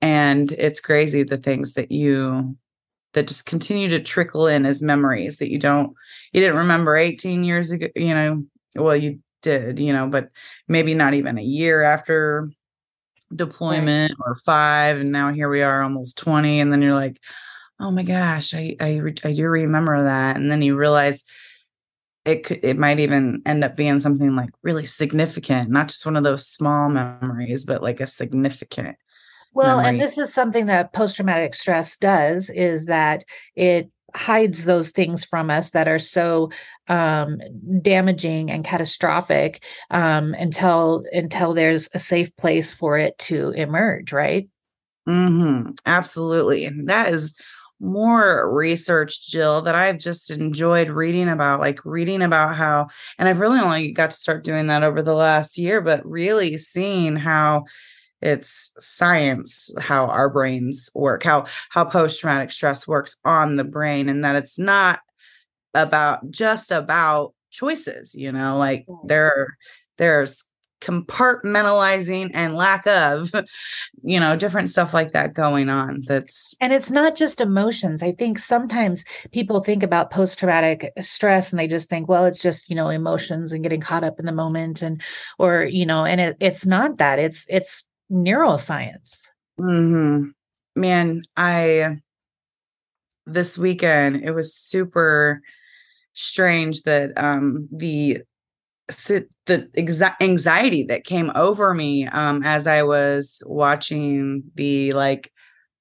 And 0.00 0.52
it's 0.52 0.80
crazy 0.80 1.22
the 1.22 1.36
things 1.36 1.74
that 1.74 1.92
you 1.92 2.56
that 3.14 3.28
just 3.28 3.46
continue 3.46 3.88
to 3.88 4.00
trickle 4.00 4.46
in 4.46 4.66
as 4.66 4.82
memories 4.82 5.36
that 5.38 5.50
you 5.50 5.58
don't 5.58 5.94
you 6.32 6.40
didn't 6.40 6.58
remember 6.58 6.96
18 6.96 7.44
years 7.44 7.70
ago, 7.70 7.88
you 7.96 8.14
know, 8.14 8.44
well 8.76 8.96
you 8.96 9.20
did, 9.44 9.78
you 9.78 9.92
know, 9.92 10.08
but 10.08 10.30
maybe 10.66 10.94
not 10.94 11.14
even 11.14 11.38
a 11.38 11.42
year 11.42 11.82
after 11.82 12.50
deployment 13.34 14.12
right. 14.18 14.26
or 14.26 14.34
five. 14.34 14.98
And 14.98 15.12
now 15.12 15.32
here 15.32 15.48
we 15.48 15.62
are 15.62 15.82
almost 15.82 16.18
20. 16.18 16.60
And 16.60 16.72
then 16.72 16.82
you're 16.82 16.94
like, 16.94 17.20
oh 17.78 17.90
my 17.90 18.02
gosh, 18.02 18.54
I, 18.54 18.76
I, 18.80 19.00
I 19.24 19.32
do 19.32 19.46
remember 19.46 20.02
that. 20.02 20.36
And 20.36 20.50
then 20.50 20.62
you 20.62 20.76
realize 20.76 21.24
it 22.24 22.44
could, 22.44 22.60
it 22.64 22.78
might 22.78 23.00
even 23.00 23.42
end 23.44 23.62
up 23.62 23.76
being 23.76 24.00
something 24.00 24.34
like 24.34 24.50
really 24.62 24.84
significant, 24.84 25.70
not 25.70 25.88
just 25.88 26.06
one 26.06 26.16
of 26.16 26.24
those 26.24 26.46
small 26.46 26.88
memories, 26.88 27.64
but 27.64 27.82
like 27.82 28.00
a 28.00 28.06
significant 28.06 28.96
well, 29.54 29.76
memory. 29.76 29.90
and 29.90 30.00
this 30.00 30.18
is 30.18 30.34
something 30.34 30.66
that 30.66 30.92
post 30.92 31.16
traumatic 31.16 31.54
stress 31.54 31.96
does 31.96 32.50
is 32.50 32.86
that 32.86 33.24
it 33.54 33.90
hides 34.16 34.64
those 34.64 34.90
things 34.90 35.24
from 35.24 35.50
us 35.50 35.70
that 35.70 35.88
are 35.88 35.98
so 35.98 36.50
um, 36.88 37.38
damaging 37.82 38.50
and 38.50 38.64
catastrophic 38.64 39.64
um, 39.90 40.34
until 40.34 41.04
until 41.12 41.54
there's 41.54 41.88
a 41.94 41.98
safe 41.98 42.34
place 42.36 42.72
for 42.72 42.96
it 42.96 43.16
to 43.18 43.50
emerge 43.50 44.12
right 44.12 44.48
mm-hmm. 45.08 45.70
absolutely 45.86 46.64
and 46.64 46.88
that 46.88 47.12
is 47.12 47.34
more 47.80 48.50
research 48.54 49.26
jill 49.26 49.60
that 49.62 49.74
i've 49.74 49.98
just 49.98 50.30
enjoyed 50.30 50.88
reading 50.88 51.28
about 51.28 51.60
like 51.60 51.84
reading 51.84 52.22
about 52.22 52.54
how 52.54 52.86
and 53.18 53.28
i've 53.28 53.40
really 53.40 53.58
only 53.58 53.90
got 53.90 54.10
to 54.10 54.16
start 54.16 54.44
doing 54.44 54.68
that 54.68 54.84
over 54.84 55.02
the 55.02 55.12
last 55.12 55.58
year 55.58 55.80
but 55.80 56.04
really 56.06 56.56
seeing 56.56 57.16
how 57.16 57.64
it's 58.24 58.72
science 58.78 59.70
how 59.78 60.06
our 60.06 60.30
brains 60.30 60.90
work 60.94 61.22
how 61.22 61.44
how 61.68 61.84
post 61.84 62.20
traumatic 62.20 62.50
stress 62.50 62.88
works 62.88 63.16
on 63.24 63.56
the 63.56 63.64
brain 63.64 64.08
and 64.08 64.24
that 64.24 64.34
it's 64.34 64.58
not 64.58 65.00
about 65.74 66.28
just 66.30 66.70
about 66.70 67.34
choices 67.50 68.14
you 68.14 68.32
know 68.32 68.56
like 68.56 68.86
there 69.04 69.56
there's 69.98 70.44
compartmentalizing 70.84 72.30
and 72.34 72.54
lack 72.54 72.86
of 72.86 73.30
you 74.02 74.20
know 74.20 74.36
different 74.36 74.68
stuff 74.68 74.92
like 74.92 75.12
that 75.12 75.32
going 75.32 75.68
on 75.70 76.02
that's 76.06 76.54
and 76.60 76.72
it's 76.72 76.90
not 76.90 77.16
just 77.16 77.40
emotions. 77.40 78.02
I 78.02 78.12
think 78.12 78.38
sometimes 78.38 79.04
people 79.32 79.60
think 79.60 79.82
about 79.82 80.10
post 80.10 80.38
traumatic 80.38 80.92
stress 81.00 81.52
and 81.52 81.58
they 81.58 81.66
just 81.66 81.88
think 81.88 82.08
well 82.08 82.26
it's 82.26 82.42
just 82.42 82.68
you 82.68 82.76
know 82.76 82.90
emotions 82.90 83.52
and 83.52 83.62
getting 83.62 83.80
caught 83.80 84.04
up 84.04 84.18
in 84.18 84.26
the 84.26 84.32
moment 84.32 84.82
and 84.82 85.00
or 85.38 85.64
you 85.64 85.86
know 85.86 86.04
and 86.04 86.20
it, 86.20 86.36
it's 86.40 86.66
not 86.66 86.98
that. 86.98 87.18
It's 87.18 87.46
it's 87.48 87.82
neuroscience 88.14 89.28
mm-hmm. 89.58 90.28
man 90.76 91.22
i 91.36 91.96
this 93.26 93.58
weekend 93.58 94.22
it 94.22 94.32
was 94.32 94.54
super 94.54 95.40
strange 96.12 96.82
that 96.82 97.10
um 97.16 97.68
the 97.70 98.22
the 99.46 99.68
anxiety 100.20 100.84
that 100.84 101.04
came 101.04 101.30
over 101.34 101.74
me 101.74 102.06
um 102.08 102.42
as 102.44 102.66
I 102.66 102.82
was 102.82 103.42
watching 103.46 104.42
the 104.54 104.92
like 104.92 105.32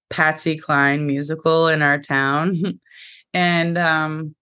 Patsy 0.09 0.57
Cline 0.57 1.05
musical 1.05 1.67
in 1.67 1.81
our 1.81 1.97
town 1.97 2.55
and 3.33 3.77
um 3.77 4.35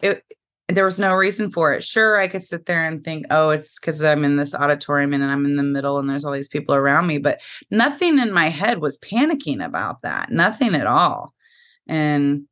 it 0.00 0.22
there 0.68 0.84
was 0.84 0.98
no 0.98 1.12
reason 1.12 1.50
for 1.50 1.74
it. 1.74 1.84
Sure, 1.84 2.18
I 2.18 2.26
could 2.26 2.42
sit 2.42 2.66
there 2.66 2.86
and 2.86 3.04
think, 3.04 3.26
oh, 3.30 3.50
it's 3.50 3.78
because 3.78 4.02
I'm 4.02 4.24
in 4.24 4.36
this 4.36 4.54
auditorium 4.54 5.12
and 5.12 5.24
I'm 5.24 5.44
in 5.44 5.56
the 5.56 5.62
middle 5.62 5.98
and 5.98 6.08
there's 6.08 6.24
all 6.24 6.32
these 6.32 6.48
people 6.48 6.74
around 6.74 7.06
me, 7.06 7.18
but 7.18 7.40
nothing 7.70 8.18
in 8.18 8.32
my 8.32 8.48
head 8.48 8.80
was 8.80 8.98
panicking 8.98 9.64
about 9.64 10.02
that. 10.02 10.30
Nothing 10.30 10.74
at 10.74 10.86
all. 10.86 11.34
And 11.86 12.44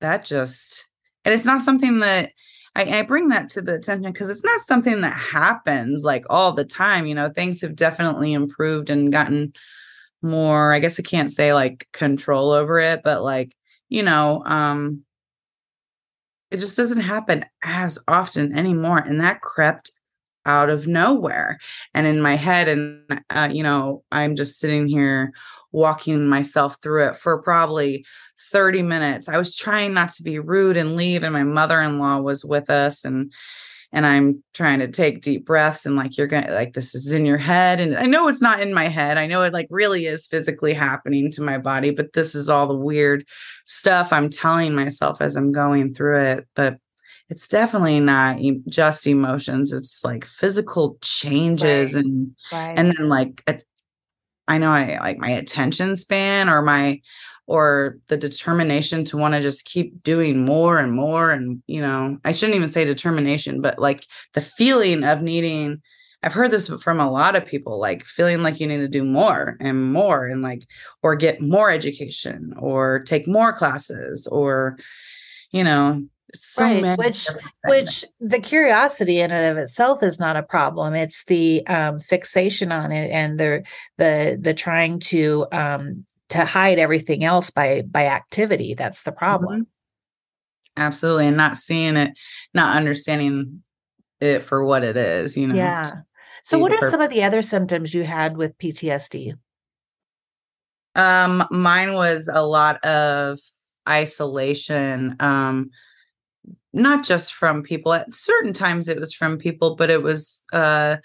that 0.00 0.24
just, 0.24 0.88
and 1.24 1.34
it's 1.34 1.44
not 1.44 1.60
something 1.60 2.00
that 2.00 2.30
I, 2.74 3.00
I 3.00 3.02
bring 3.02 3.28
that 3.28 3.50
to 3.50 3.60
the 3.60 3.74
attention 3.74 4.12
because 4.12 4.30
it's 4.30 4.44
not 4.44 4.62
something 4.62 5.02
that 5.02 5.14
happens 5.14 6.04
like 6.04 6.24
all 6.30 6.52
the 6.52 6.64
time. 6.64 7.04
You 7.04 7.14
know, 7.14 7.28
things 7.28 7.60
have 7.60 7.76
definitely 7.76 8.32
improved 8.32 8.88
and 8.88 9.12
gotten 9.12 9.52
more, 10.22 10.72
I 10.72 10.78
guess 10.78 10.98
I 10.98 11.02
can't 11.02 11.30
say 11.30 11.52
like 11.52 11.86
control 11.92 12.52
over 12.52 12.78
it, 12.78 13.02
but 13.04 13.22
like, 13.22 13.54
you 13.90 14.02
know, 14.02 14.42
um, 14.46 15.04
it 16.52 16.60
just 16.60 16.76
doesn't 16.76 17.00
happen 17.00 17.46
as 17.64 17.98
often 18.06 18.56
anymore. 18.56 18.98
And 18.98 19.20
that 19.20 19.40
crept 19.40 19.90
out 20.44 20.68
of 20.68 20.86
nowhere 20.86 21.58
and 21.94 22.06
in 22.06 22.20
my 22.20 22.34
head. 22.34 22.68
And, 22.68 23.22
uh, 23.30 23.48
you 23.50 23.62
know, 23.62 24.04
I'm 24.12 24.36
just 24.36 24.58
sitting 24.58 24.86
here 24.86 25.32
walking 25.72 26.28
myself 26.28 26.76
through 26.82 27.06
it 27.08 27.16
for 27.16 27.40
probably 27.42 28.04
30 28.50 28.82
minutes. 28.82 29.28
I 29.30 29.38
was 29.38 29.56
trying 29.56 29.94
not 29.94 30.12
to 30.14 30.22
be 30.22 30.38
rude 30.38 30.76
and 30.76 30.94
leave 30.94 31.22
and 31.22 31.32
my 31.32 31.44
mother-in-law 31.44 32.18
was 32.18 32.44
with 32.44 32.68
us 32.68 33.04
and 33.04 33.32
and 33.92 34.06
I'm 34.06 34.42
trying 34.54 34.78
to 34.78 34.88
take 34.88 35.20
deep 35.20 35.44
breaths 35.44 35.84
and 35.84 35.96
like 35.96 36.16
you're 36.16 36.26
going 36.26 36.44
to 36.44 36.54
like 36.54 36.72
this 36.72 36.94
is 36.94 37.12
in 37.12 37.26
your 37.26 37.38
head 37.38 37.78
and 37.78 37.96
I 37.96 38.06
know 38.06 38.28
it's 38.28 38.40
not 38.40 38.60
in 38.60 38.72
my 38.72 38.88
head. 38.88 39.18
I 39.18 39.26
know 39.26 39.42
it 39.42 39.52
like 39.52 39.66
really 39.70 40.06
is 40.06 40.26
physically 40.26 40.72
happening 40.72 41.30
to 41.32 41.42
my 41.42 41.58
body, 41.58 41.90
but 41.90 42.14
this 42.14 42.34
is 42.34 42.48
all 42.48 42.66
the 42.66 42.74
weird 42.74 43.26
stuff 43.66 44.12
I'm 44.12 44.30
telling 44.30 44.74
myself 44.74 45.20
as 45.20 45.36
I'm 45.36 45.52
going 45.52 45.94
through 45.94 46.22
it, 46.22 46.46
but 46.54 46.78
it's 47.28 47.48
definitely 47.48 48.00
not 48.00 48.38
just 48.68 49.06
emotions. 49.06 49.72
It's 49.72 50.04
like 50.04 50.24
physical 50.24 50.98
changes 51.02 51.94
right. 51.94 52.04
and 52.04 52.36
right. 52.50 52.78
and 52.78 52.94
then 52.96 53.08
like 53.08 53.42
I 54.48 54.58
know 54.58 54.70
I 54.70 54.98
like 55.00 55.18
my 55.18 55.30
attention 55.30 55.96
span 55.96 56.48
or 56.48 56.62
my 56.62 57.00
or 57.52 57.98
the 58.08 58.16
determination 58.16 59.04
to 59.04 59.18
want 59.18 59.34
to 59.34 59.42
just 59.42 59.66
keep 59.66 60.02
doing 60.02 60.42
more 60.42 60.78
and 60.78 60.90
more 60.90 61.30
and 61.30 61.62
you 61.66 61.82
know 61.82 62.16
I 62.24 62.32
shouldn't 62.32 62.56
even 62.56 62.68
say 62.68 62.86
determination 62.86 63.60
but 63.60 63.78
like 63.78 64.06
the 64.32 64.40
feeling 64.40 65.04
of 65.04 65.20
needing 65.20 65.82
I've 66.22 66.32
heard 66.32 66.50
this 66.50 66.68
from 66.68 66.98
a 66.98 67.10
lot 67.10 67.36
of 67.36 67.44
people 67.44 67.78
like 67.78 68.06
feeling 68.06 68.42
like 68.42 68.58
you 68.58 68.66
need 68.66 68.78
to 68.78 68.88
do 68.88 69.04
more 69.04 69.58
and 69.60 69.92
more 69.92 70.26
and 70.26 70.40
like 70.40 70.66
or 71.02 71.14
get 71.14 71.42
more 71.42 71.68
education 71.68 72.54
or 72.58 73.00
take 73.00 73.28
more 73.28 73.52
classes 73.52 74.26
or 74.26 74.78
you 75.50 75.62
know 75.62 76.02
so 76.34 76.64
right. 76.64 76.80
many 76.80 76.96
which 76.96 77.28
which 77.66 78.06
the 78.18 78.38
curiosity 78.38 79.20
in 79.20 79.30
and 79.30 79.50
of 79.50 79.58
itself 79.58 80.02
is 80.02 80.18
not 80.18 80.36
a 80.36 80.42
problem 80.42 80.94
it's 80.94 81.26
the 81.26 81.66
um, 81.66 82.00
fixation 82.00 82.72
on 82.72 82.90
it 82.90 83.10
and 83.10 83.38
the 83.38 83.62
the 83.98 84.38
the 84.40 84.54
trying 84.54 84.98
to 84.98 85.46
um 85.52 86.06
to 86.32 86.44
hide 86.44 86.78
everything 86.78 87.24
else 87.24 87.50
by 87.50 87.82
by 87.82 88.06
activity 88.06 88.74
that's 88.74 89.02
the 89.02 89.12
problem. 89.12 89.62
Mm-hmm. 89.62 90.82
absolutely 90.82 91.26
and 91.26 91.36
not 91.36 91.56
seeing 91.56 91.96
it 91.96 92.18
not 92.54 92.76
understanding 92.76 93.62
it 94.20 94.40
for 94.40 94.64
what 94.64 94.82
it 94.82 94.96
is 94.96 95.36
you 95.36 95.46
know? 95.46 95.54
Yeah. 95.54 95.84
So 96.44 96.58
what 96.58 96.72
are 96.72 96.90
some 96.90 97.00
of 97.00 97.10
the 97.10 97.22
other 97.22 97.40
symptoms 97.40 97.94
you 97.94 98.04
had 98.04 98.36
with 98.36 98.58
ptsd 98.58 99.34
um 100.94 101.46
mine 101.50 101.92
was 101.92 102.28
a 102.32 102.42
lot 102.42 102.82
of 102.84 103.38
isolation 103.88 105.16
um 105.20 105.70
not 106.72 107.04
just 107.04 107.34
from 107.34 107.62
people 107.62 107.92
at 107.92 108.12
certain 108.12 108.52
times 108.52 108.88
it 108.88 108.98
was 108.98 109.12
from 109.12 109.38
people 109.38 109.76
but 109.76 109.90
it 109.90 110.02
was 110.02 110.42
uh 110.52 110.96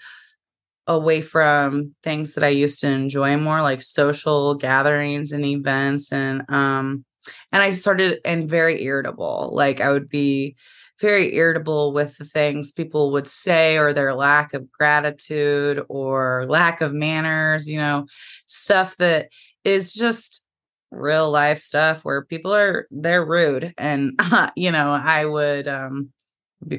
away 0.88 1.20
from 1.20 1.94
things 2.02 2.34
that 2.34 2.42
i 2.44 2.48
used 2.48 2.80
to 2.80 2.88
enjoy 2.88 3.36
more 3.36 3.62
like 3.62 3.82
social 3.82 4.54
gatherings 4.54 5.32
and 5.32 5.44
events 5.44 6.12
and 6.12 6.42
um 6.50 7.04
and 7.52 7.62
i 7.62 7.70
started 7.70 8.18
and 8.24 8.48
very 8.48 8.82
irritable. 8.82 9.50
Like 9.52 9.80
i 9.80 9.92
would 9.92 10.08
be 10.08 10.56
very 11.00 11.36
irritable 11.36 11.92
with 11.92 12.16
the 12.18 12.24
things 12.24 12.72
people 12.72 13.12
would 13.12 13.28
say 13.28 13.76
or 13.78 13.92
their 13.92 14.14
lack 14.14 14.52
of 14.54 14.70
gratitude 14.72 15.82
or 15.88 16.46
lack 16.48 16.80
of 16.80 16.92
manners 16.92 17.68
you 17.68 17.78
know 17.78 18.06
stuff 18.46 18.96
that 18.96 19.28
is 19.64 19.94
just 19.94 20.44
real 20.90 21.30
life 21.30 21.58
stuff 21.58 22.04
where 22.04 22.24
people 22.24 22.52
are 22.54 22.86
they're 22.90 23.24
rude 23.24 23.72
and 23.78 24.18
you 24.56 24.70
know 24.70 24.92
i 24.92 25.24
would 25.24 25.68
um 25.68 26.10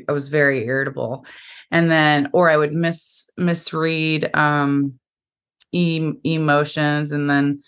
i 0.08 0.12
was 0.12 0.30
very 0.30 0.66
irritable. 0.66 1.26
And 1.72 1.92
then 1.92 2.30
or 2.34 2.50
i 2.50 2.58
would 2.58 2.74
mis 2.74 3.30
misread 3.38 4.36
um 4.36 4.94
e- 5.72 6.14
emotions 6.24 7.12
and 7.12 7.30
then 7.30 7.62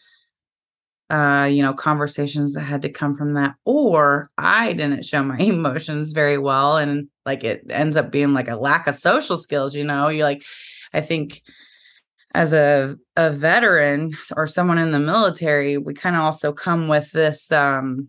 uh 1.09 1.45
you 1.51 1.61
know 1.61 1.73
conversations 1.73 2.53
that 2.53 2.61
had 2.61 2.81
to 2.83 2.89
come 2.89 3.15
from 3.15 3.33
that. 3.35 3.55
Or 3.65 4.29
i 4.37 4.73
didn't 4.73 5.05
show 5.05 5.23
my 5.23 5.37
emotions 5.39 6.11
very 6.11 6.37
well 6.37 6.77
and 6.77 7.07
like 7.25 7.43
it 7.43 7.63
ends 7.69 7.97
up 7.97 8.11
being 8.11 8.33
like 8.33 8.47
a 8.47 8.55
lack 8.55 8.87
of 8.87 8.95
social 8.95 9.37
skills 9.37 9.75
you 9.75 9.83
know? 9.83 10.07
You 10.09 10.23
like 10.23 10.43
i 10.93 11.01
think 11.01 11.41
as 12.33 12.53
a 12.53 12.95
a 13.17 13.31
veteran 13.31 14.15
or 14.37 14.47
someone 14.47 14.77
in 14.77 14.91
the 14.91 14.99
military, 14.99 15.77
we 15.77 15.93
kind 15.93 16.15
of 16.15 16.21
also 16.21 16.53
come 16.53 16.87
with 16.87 17.11
this 17.11 17.51
um 17.51 18.07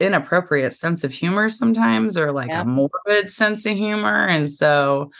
inappropriate 0.00 0.72
sense 0.72 1.04
of 1.04 1.12
humor 1.12 1.48
sometimes 1.48 2.16
or 2.16 2.32
like 2.32 2.48
yeah. 2.48 2.62
a 2.62 2.64
morbid 2.64 3.30
sense 3.30 3.64
of 3.64 3.76
humor 3.76 4.26
and 4.26 4.50
so 4.50 5.10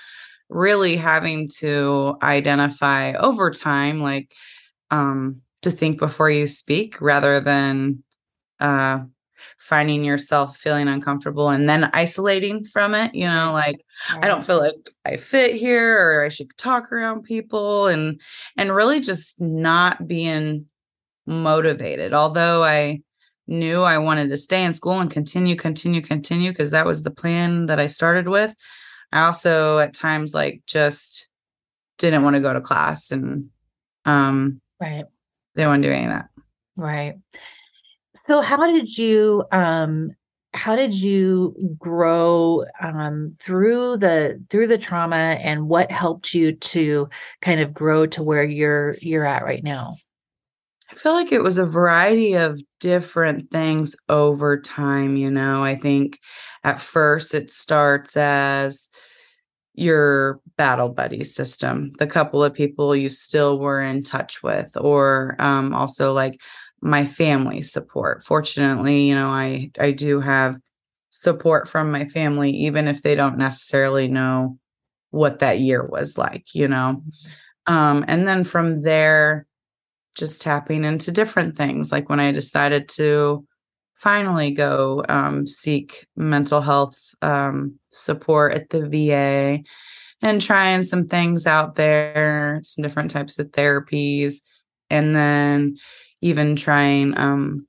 really 0.49 0.97
having 0.97 1.49
to 1.49 2.17
identify 2.23 3.13
over 3.13 3.51
time 3.51 4.03
like 4.03 4.33
um 4.91 5.41
to 5.63 5.71
think 5.71 5.99
before 5.99 6.29
you 6.29 6.47
speak 6.47 7.01
rather 7.01 7.41
than 7.41 8.03
uh 8.59 8.99
finding 9.59 10.05
yourself 10.05 10.57
feeling 10.57 10.89
uncomfortable 10.89 11.51
and 11.51 11.69
then 11.69 11.89
isolating 11.95 12.65
from 12.65 12.95
it 12.95 13.15
you 13.15 13.29
know 13.29 13.53
like 13.53 13.81
right. 14.13 14.25
i 14.25 14.29
don't 14.29 14.45
feel 14.45 14.59
like 14.59 14.75
i 15.05 15.17
fit 15.17 15.55
here 15.55 15.99
or 15.99 16.25
i 16.25 16.29
should 16.29 16.49
talk 16.59 16.91
around 16.91 17.23
people 17.23 17.87
and 17.87 18.21
and 18.57 18.75
really 18.75 19.01
just 19.01 19.41
not 19.41 20.09
being 20.09 20.67
motivated 21.27 22.13
although 22.13 22.65
i 22.65 23.01
knew 23.47 23.83
i 23.83 23.99
wanted 23.99 24.31
to 24.31 24.37
stay 24.37 24.65
in 24.65 24.73
school 24.73 25.01
and 25.01 25.11
continue 25.11 25.57
continue 25.57 26.01
continue 26.01 26.51
because 26.51 26.71
that 26.71 26.87
was 26.87 27.03
the 27.03 27.11
plan 27.11 27.67
that 27.67 27.79
i 27.79 27.87
started 27.87 28.29
with. 28.29 28.55
I 29.15 29.27
also 29.27 29.79
at 29.79 29.95
times 29.95 30.35
like 30.35 30.63
just 30.67 31.29
didn't 31.99 32.25
want 32.25 32.35
to 32.35 32.41
go 32.41 32.53
to 32.53 32.61
class 32.61 33.13
and 33.13 33.49
um 34.05 34.61
right. 34.81 35.05
didn't 35.55 35.69
want 35.69 35.83
to 35.83 35.89
do 35.89 35.95
any 35.95 36.05
of 36.07 36.11
that. 36.11 36.29
Right. 36.77 37.15
So 38.27 38.41
how 38.41 38.67
did 38.67 38.99
you 38.99 39.45
um 39.53 40.11
how 40.53 40.77
did 40.77 40.95
you 40.95 41.57
grow 41.79 42.65
um, 42.81 43.37
through 43.41 43.97
the 43.97 44.43
through 44.51 44.69
the 44.69 44.79
trauma 44.79 45.17
and 45.17 45.69
what 45.69 45.91
helped 45.91 46.33
you 46.33 46.53
to 46.53 47.09
kind 47.41 47.61
of 47.61 47.75
grow 47.75 48.07
to 48.07 48.23
where 48.23 48.45
you're 48.45 48.95
you're 49.01 49.27
at 49.27 49.45
right 49.45 49.65
now 49.65 49.97
i 50.91 50.95
feel 50.95 51.13
like 51.13 51.33
it 51.33 51.43
was 51.43 51.59
a 51.59 51.67
variety 51.67 52.35
of 52.35 52.61
different 52.81 53.51
things 53.51 53.97
over 54.09 54.61
time 54.61 55.17
you 55.17 55.31
know 55.31 55.65
i 55.65 55.75
think 55.75 56.19
at 56.63 56.81
first 56.81 57.35
it 57.35 57.51
starts 57.51 58.17
as 58.17 58.91
your 59.75 60.41
battle 60.57 60.89
buddy 60.89 61.25
system 61.25 61.93
the 61.99 62.07
couple 62.07 62.45
of 62.45 62.55
people 62.55 62.95
you 62.95 63.09
still 63.09 63.59
were 63.59 63.83
in 63.83 64.03
touch 64.03 64.43
with 64.43 64.71
or 64.77 65.35
um, 65.41 65.75
also 65.75 66.13
like 66.13 66.41
my 66.85 67.07
family 67.07 67.63
support. 67.63 68.23
Fortunately, 68.23 69.09
you 69.09 69.15
know, 69.15 69.31
I 69.31 69.71
I 69.81 69.91
do 69.91 70.21
have 70.21 70.57
support 71.11 71.69
from 71.69 71.91
my 71.91 72.05
family 72.07 72.51
even 72.51 72.87
if 72.89 73.03
they 73.03 73.15
don't 73.15 73.39
necessarily 73.39 74.07
know 74.07 74.59
what 75.11 75.39
that 75.39 75.61
year 75.61 75.85
was 75.87 76.19
like, 76.19 76.55
you 76.55 76.69
know. 76.69 77.03
Um, 77.67 78.05
and 78.07 78.29
then 78.29 78.45
from 78.45 78.83
there, 78.83 79.47
just 80.15 80.43
tapping 80.43 80.85
into 80.85 81.11
different 81.11 81.57
things. 81.57 81.91
Like 81.91 82.09
when 82.09 82.21
I 82.21 82.33
decided 82.33 82.89
to 82.91 83.47
finally 83.97 84.51
go 84.51 85.05
um, 85.09 85.47
seek 85.47 86.07
mental 86.17 86.61
health 86.61 86.97
um, 87.23 87.79
support 87.91 88.53
at 88.53 88.71
the 88.71 88.89
VA 88.89 89.63
and 90.23 90.41
trying 90.41 90.83
some 90.83 91.07
things 91.07 91.47
out 91.47 91.75
there, 91.77 92.61
some 92.63 92.83
different 92.83 93.11
types 93.11 93.39
of 93.39 93.49
therapies. 93.49 94.37
And 94.91 95.15
then 95.15 95.77
even 96.21 96.57
trying, 96.57 97.17
um, 97.19 97.67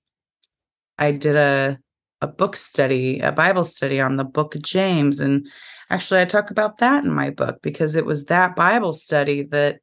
I 0.97 1.11
did 1.11 1.35
a, 1.35 1.79
a 2.21 2.27
book 2.27 2.55
study, 2.55 3.19
a 3.19 3.31
Bible 3.31 3.63
study 3.63 3.99
on 3.99 4.15
the 4.15 4.23
book 4.23 4.55
of 4.55 4.61
James. 4.61 5.19
And 5.19 5.47
actually, 5.89 6.21
I 6.21 6.25
talk 6.25 6.51
about 6.51 6.77
that 6.77 7.03
in 7.03 7.11
my 7.11 7.29
book 7.29 7.59
because 7.61 7.95
it 7.95 8.05
was 8.05 8.25
that 8.25 8.55
Bible 8.55 8.93
study 8.93 9.43
that 9.51 9.79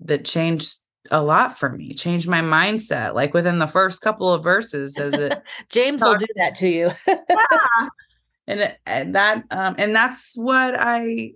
that 0.00 0.24
changed 0.24 0.83
a 1.10 1.22
lot 1.22 1.58
for 1.58 1.70
me, 1.70 1.94
changed 1.94 2.28
my 2.28 2.40
mindset. 2.40 3.14
Like 3.14 3.34
within 3.34 3.58
the 3.58 3.66
first 3.66 4.00
couple 4.00 4.32
of 4.32 4.42
verses, 4.42 4.98
as 4.98 5.14
it 5.14 5.32
James 5.68 6.02
will 6.02 6.16
do 6.16 6.26
that 6.36 6.54
to 6.56 6.68
you. 6.68 6.90
yeah. 7.06 7.16
And, 8.46 8.76
and 8.84 9.14
that 9.14 9.42
um 9.52 9.74
and 9.78 9.96
that's 9.96 10.34
what 10.36 10.74
I 10.78 11.32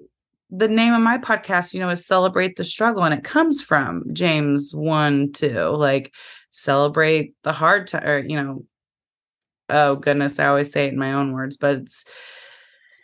the 0.51 0.69
name 0.69 0.93
of 0.93 1.01
my 1.01 1.17
podcast, 1.17 1.73
you 1.73 1.81
know, 1.81 1.89
is 1.89 2.05
celebrate 2.05 2.57
the 2.57 2.65
struggle. 2.65 3.03
And 3.03 3.15
it 3.15 3.25
comes 3.25 3.63
from 3.63 4.05
James 4.13 4.75
1 4.75 5.33
2, 5.33 5.71
like 5.71 6.13
celebrate 6.51 7.35
the 7.45 7.53
hard 7.53 7.87
time 7.87 8.07
or, 8.07 8.19
you 8.19 8.37
know, 8.37 8.65
oh 9.71 9.97
goodness, 9.97 10.39
I 10.39 10.49
always 10.49 10.71
say 10.71 10.85
it 10.85 10.93
in 10.93 10.99
my 10.99 11.15
own 11.15 11.33
words, 11.33 11.57
but 11.57 11.77
it's 11.77 12.05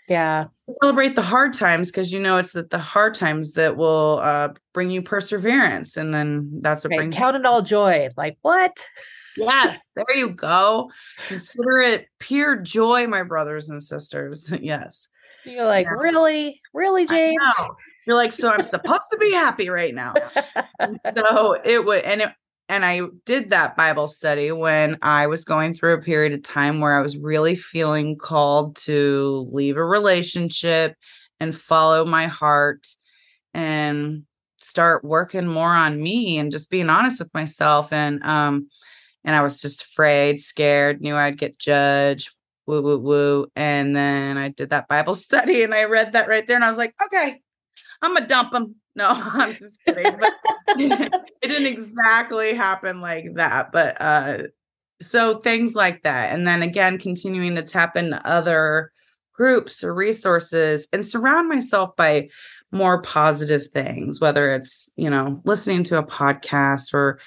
yeah 0.06 0.46
celebrate 0.80 1.14
the 1.14 1.22
hard 1.22 1.52
times 1.52 1.90
because 1.90 2.12
you 2.12 2.18
know 2.18 2.38
it's 2.38 2.52
that 2.52 2.70
the 2.70 2.78
hard 2.78 3.14
times 3.14 3.52
that 3.52 3.76
will 3.76 4.20
uh 4.22 4.48
bring 4.72 4.90
you 4.90 5.02
perseverance 5.02 5.96
and 5.96 6.14
then 6.14 6.60
that's 6.62 6.84
what 6.84 6.90
right. 6.90 6.98
brings 6.98 7.16
count 7.16 7.36
it 7.36 7.44
all 7.44 7.62
joy 7.62 8.08
like 8.16 8.38
what? 8.42 8.86
Yes 9.36 9.78
there 9.96 10.16
you 10.16 10.30
go. 10.30 10.90
Consider 11.28 11.80
it 11.80 12.06
pure 12.18 12.56
joy 12.56 13.06
my 13.06 13.22
brothers 13.22 13.68
and 13.68 13.82
sisters 13.82 14.52
yes. 14.60 15.08
You're 15.44 15.66
like 15.66 15.86
yeah. 15.86 15.92
really? 15.92 16.60
Really 16.72 17.06
james? 17.06 17.38
you're 18.06 18.16
like 18.16 18.34
so 18.34 18.50
i'm 18.50 18.60
supposed 18.60 19.06
to 19.10 19.18
be 19.18 19.32
happy 19.32 19.68
right 19.68 19.94
now. 19.94 20.14
So 21.12 21.56
it 21.64 21.84
would 21.84 22.02
and 22.02 22.20
it 22.22 22.30
and 22.68 22.84
I 22.84 23.02
did 23.26 23.50
that 23.50 23.76
Bible 23.76 24.08
study 24.08 24.50
when 24.50 24.96
I 25.02 25.26
was 25.26 25.44
going 25.44 25.74
through 25.74 25.94
a 25.94 26.02
period 26.02 26.32
of 26.32 26.42
time 26.42 26.80
where 26.80 26.98
I 26.98 27.02
was 27.02 27.18
really 27.18 27.56
feeling 27.56 28.16
called 28.16 28.76
to 28.76 29.48
leave 29.52 29.76
a 29.76 29.84
relationship 29.84 30.96
and 31.40 31.54
follow 31.54 32.04
my 32.04 32.26
heart 32.26 32.88
and 33.52 34.22
start 34.56 35.04
working 35.04 35.46
more 35.46 35.74
on 35.74 36.02
me 36.02 36.38
and 36.38 36.50
just 36.50 36.70
being 36.70 36.88
honest 36.88 37.18
with 37.18 37.32
myself. 37.34 37.92
And 37.92 38.22
um 38.24 38.68
and 39.24 39.36
I 39.36 39.42
was 39.42 39.60
just 39.60 39.82
afraid, 39.82 40.40
scared, 40.40 41.00
knew 41.00 41.16
I'd 41.16 41.38
get 41.38 41.58
judged, 41.58 42.30
woo 42.66 42.82
woo 42.82 42.98
woo. 42.98 43.46
And 43.54 43.94
then 43.94 44.38
I 44.38 44.48
did 44.48 44.70
that 44.70 44.88
Bible 44.88 45.14
study 45.26 45.62
and 45.62 45.74
I 45.74 45.84
read 45.84 46.14
that 46.14 46.28
right 46.28 46.46
there 46.46 46.56
and 46.56 46.64
I 46.64 46.70
was 46.70 46.78
like, 46.78 46.94
okay, 47.06 47.40
I'm 48.04 48.14
gonna 48.14 48.26
dump 48.26 48.54
him. 48.54 48.74
No, 48.94 49.08
I'm 49.12 49.52
just 49.54 49.78
kidding. 49.84 50.16
But 50.18 50.32
it 50.78 51.48
didn't 51.48 51.72
exactly 51.72 52.54
happen 52.54 53.00
like 53.00 53.34
that. 53.34 53.72
But 53.72 54.00
uh 54.00 54.38
so 55.02 55.38
things 55.38 55.74
like 55.74 56.02
that. 56.02 56.32
And 56.32 56.46
then 56.46 56.62
again, 56.62 56.98
continuing 56.98 57.54
to 57.56 57.62
tap 57.62 57.96
into 57.96 58.24
other 58.26 58.92
groups 59.32 59.82
or 59.82 59.92
resources 59.92 60.88
and 60.92 61.04
surround 61.04 61.48
myself 61.48 61.94
by 61.96 62.28
more 62.72 63.02
positive 63.02 63.68
things, 63.68 64.20
whether 64.20 64.52
it's, 64.52 64.90
you 64.96 65.10
know, 65.10 65.40
listening 65.44 65.84
to 65.84 65.98
a 65.98 66.06
podcast 66.06 66.94
or 66.94 67.18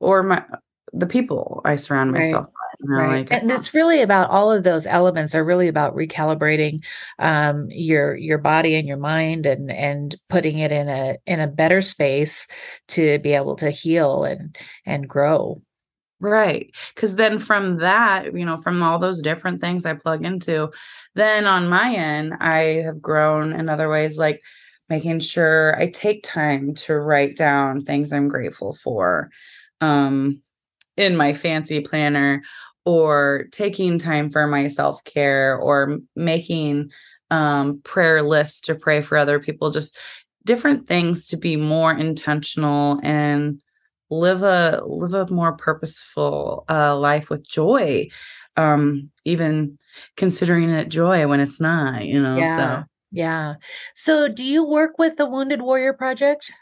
or 0.00 0.22
my 0.22 0.44
the 0.92 1.06
people 1.06 1.60
I 1.64 1.76
surround 1.76 2.12
myself 2.12 2.46
right. 2.46 2.73
Know, 2.86 2.98
right. 2.98 3.30
Like, 3.30 3.32
and 3.32 3.50
it's 3.50 3.72
really 3.72 4.02
about 4.02 4.30
all 4.30 4.52
of 4.52 4.62
those 4.62 4.86
elements 4.86 5.34
are 5.34 5.44
really 5.44 5.68
about 5.68 5.94
recalibrating 5.96 6.84
um, 7.18 7.68
your 7.70 8.14
your 8.14 8.38
body 8.38 8.74
and 8.74 8.86
your 8.86 8.98
mind 8.98 9.46
and 9.46 9.70
and 9.70 10.14
putting 10.28 10.58
it 10.58 10.70
in 10.70 10.88
a 10.88 11.16
in 11.26 11.40
a 11.40 11.46
better 11.46 11.80
space 11.80 12.46
to 12.88 13.18
be 13.20 13.32
able 13.32 13.56
to 13.56 13.70
heal 13.70 14.24
and 14.24 14.56
and 14.84 15.08
grow. 15.08 15.62
Right. 16.20 16.74
Cause 16.96 17.16
then 17.16 17.38
from 17.38 17.78
that, 17.78 18.34
you 18.34 18.44
know, 18.46 18.56
from 18.56 18.82
all 18.82 18.98
those 18.98 19.20
different 19.20 19.60
things 19.60 19.84
I 19.84 19.94
plug 19.94 20.24
into, 20.24 20.70
then 21.14 21.46
on 21.46 21.68
my 21.68 21.94
end, 21.94 22.34
I 22.40 22.82
have 22.84 23.02
grown 23.02 23.52
in 23.52 23.68
other 23.68 23.88
ways, 23.90 24.16
like 24.16 24.40
making 24.88 25.20
sure 25.20 25.76
I 25.78 25.88
take 25.88 26.22
time 26.22 26.74
to 26.74 26.94
write 26.98 27.36
down 27.36 27.82
things 27.82 28.12
I'm 28.12 28.28
grateful 28.28 28.74
for. 28.74 29.30
Um, 29.80 30.40
in 30.96 31.16
my 31.16 31.32
fancy 31.32 31.80
planner 31.80 32.42
or 32.84 33.46
taking 33.52 33.98
time 33.98 34.30
for 34.30 34.46
my 34.46 34.68
self-care 34.68 35.56
or 35.56 35.98
making 36.14 36.90
um, 37.30 37.80
prayer 37.84 38.22
lists 38.22 38.60
to 38.62 38.74
pray 38.74 39.00
for 39.00 39.16
other 39.16 39.40
people 39.40 39.70
just 39.70 39.96
different 40.44 40.86
things 40.86 41.26
to 41.28 41.36
be 41.36 41.56
more 41.56 41.92
intentional 41.92 43.00
and 43.02 43.62
live 44.10 44.42
a 44.42 44.82
live 44.86 45.14
a 45.14 45.32
more 45.32 45.56
purposeful 45.56 46.64
uh, 46.68 46.96
life 46.96 47.30
with 47.30 47.48
joy 47.48 48.06
um 48.56 49.10
even 49.24 49.78
considering 50.16 50.68
it 50.70 50.88
joy 50.88 51.26
when 51.26 51.40
it's 51.40 51.60
not 51.60 52.04
you 52.04 52.20
know 52.20 52.36
yeah. 52.36 52.56
so 52.56 52.84
yeah 53.10 53.54
so 53.94 54.28
do 54.28 54.44
you 54.44 54.64
work 54.64 54.98
with 54.98 55.16
the 55.16 55.26
wounded 55.26 55.62
warrior 55.62 55.92
project 55.92 56.52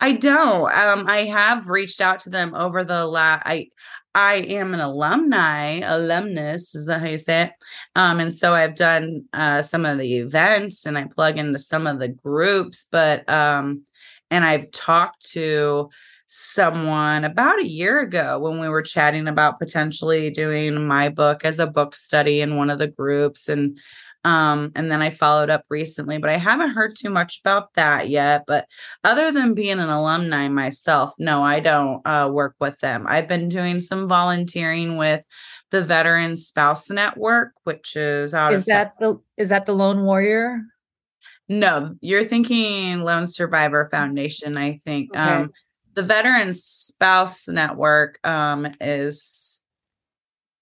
I 0.00 0.12
don't. 0.12 0.72
Um, 0.72 1.06
I 1.08 1.24
have 1.26 1.68
reached 1.68 2.00
out 2.00 2.20
to 2.20 2.30
them 2.30 2.54
over 2.54 2.84
the 2.84 3.06
last. 3.06 3.42
I 3.44 3.68
I 4.14 4.36
am 4.48 4.74
an 4.74 4.80
alumni, 4.80 5.80
alumnus 5.84 6.74
is 6.74 6.86
that 6.86 7.00
how 7.00 7.06
you 7.06 7.18
say 7.18 7.42
it? 7.42 7.52
Um, 7.94 8.18
and 8.18 8.34
so 8.34 8.54
I've 8.54 8.74
done 8.74 9.24
uh, 9.32 9.62
some 9.62 9.86
of 9.86 9.98
the 9.98 10.16
events 10.16 10.84
and 10.84 10.98
I 10.98 11.04
plug 11.04 11.38
into 11.38 11.58
some 11.58 11.86
of 11.86 12.00
the 12.00 12.08
groups, 12.08 12.86
but 12.90 13.28
um, 13.30 13.84
and 14.30 14.44
I've 14.44 14.70
talked 14.72 15.30
to 15.32 15.90
someone 16.26 17.24
about 17.24 17.58
a 17.60 17.68
year 17.68 18.00
ago 18.00 18.38
when 18.38 18.60
we 18.60 18.68
were 18.68 18.82
chatting 18.82 19.26
about 19.26 19.58
potentially 19.58 20.30
doing 20.30 20.86
my 20.86 21.08
book 21.08 21.44
as 21.44 21.58
a 21.58 21.66
book 21.66 21.94
study 21.94 22.40
in 22.40 22.56
one 22.56 22.70
of 22.70 22.78
the 22.78 22.86
groups 22.86 23.48
and 23.48 23.78
um, 24.24 24.72
and 24.74 24.92
then 24.92 25.00
I 25.00 25.10
followed 25.10 25.48
up 25.48 25.64
recently, 25.70 26.18
but 26.18 26.30
I 26.30 26.36
haven't 26.36 26.70
heard 26.70 26.94
too 26.94 27.08
much 27.10 27.40
about 27.42 27.72
that 27.74 28.10
yet. 28.10 28.44
But 28.46 28.66
other 29.02 29.32
than 29.32 29.54
being 29.54 29.78
an 29.78 29.88
alumni 29.88 30.48
myself, 30.48 31.14
no, 31.18 31.42
I 31.42 31.60
don't 31.60 32.06
uh, 32.06 32.28
work 32.30 32.54
with 32.60 32.78
them. 32.80 33.06
I've 33.08 33.28
been 33.28 33.48
doing 33.48 33.80
some 33.80 34.08
volunteering 34.08 34.96
with 34.96 35.22
the 35.70 35.82
Veteran 35.82 36.36
Spouse 36.36 36.90
Network, 36.90 37.52
which 37.64 37.96
is 37.96 38.34
out 38.34 38.52
is 38.52 38.60
of 38.60 38.66
that 38.66 38.92
the 39.00 39.18
is 39.38 39.48
that 39.48 39.66
the 39.66 39.74
Lone 39.74 40.04
Warrior? 40.04 40.60
No, 41.48 41.94
you're 42.00 42.24
thinking 42.24 43.02
Lone 43.02 43.26
Survivor 43.26 43.88
Foundation. 43.90 44.56
I 44.56 44.78
think 44.84 45.10
okay. 45.10 45.20
um, 45.20 45.50
the 45.94 46.02
Veteran 46.02 46.52
Spouse 46.54 47.48
Network 47.48 48.24
um, 48.26 48.68
is 48.80 49.62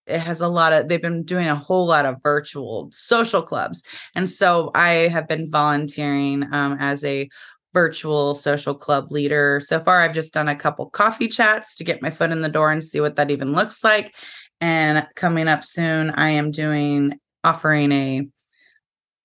it 0.09 0.21
has 0.21 0.41
a 0.41 0.49
lot 0.49 0.73
of 0.73 0.89
they've 0.89 1.03
been 1.03 1.23
doing 1.23 1.49
a 1.49 1.55
whole 1.55 1.87
lot 1.87 2.07
of 2.07 2.23
virtual 2.23 2.89
social 2.93 3.43
clubs. 3.43 3.83
And 4.15 4.29
so 4.29 4.71
i 4.75 5.09
have 5.09 5.29
been 5.29 5.51
volunteering 5.51 6.45
um, 6.53 6.77
as 6.81 7.05
a 7.05 7.29
virtual 7.75 8.35
social 8.35 8.75
club 8.75 9.13
leader. 9.13 9.61
So 9.65 9.81
far 9.81 10.01
i've 10.01 10.15
just 10.15 10.35
done 10.35 10.49
a 10.49 10.57
couple 10.57 10.91
coffee 10.91 11.29
chats 11.29 11.75
to 11.77 11.85
get 11.85 12.03
my 12.03 12.11
foot 12.11 12.33
in 12.33 12.41
the 12.41 12.49
door 12.49 12.73
and 12.73 12.83
see 12.83 13.01
what 13.01 13.17
that 13.17 13.31
even 13.31 13.53
looks 13.53 13.85
like. 13.85 14.15
And 14.61 15.07
coming 15.15 15.49
up 15.49 15.65
soon 15.65 16.11
i 16.11 16.31
am 16.31 16.51
doing 16.51 17.19
offering 17.45 17.93
a 17.93 18.29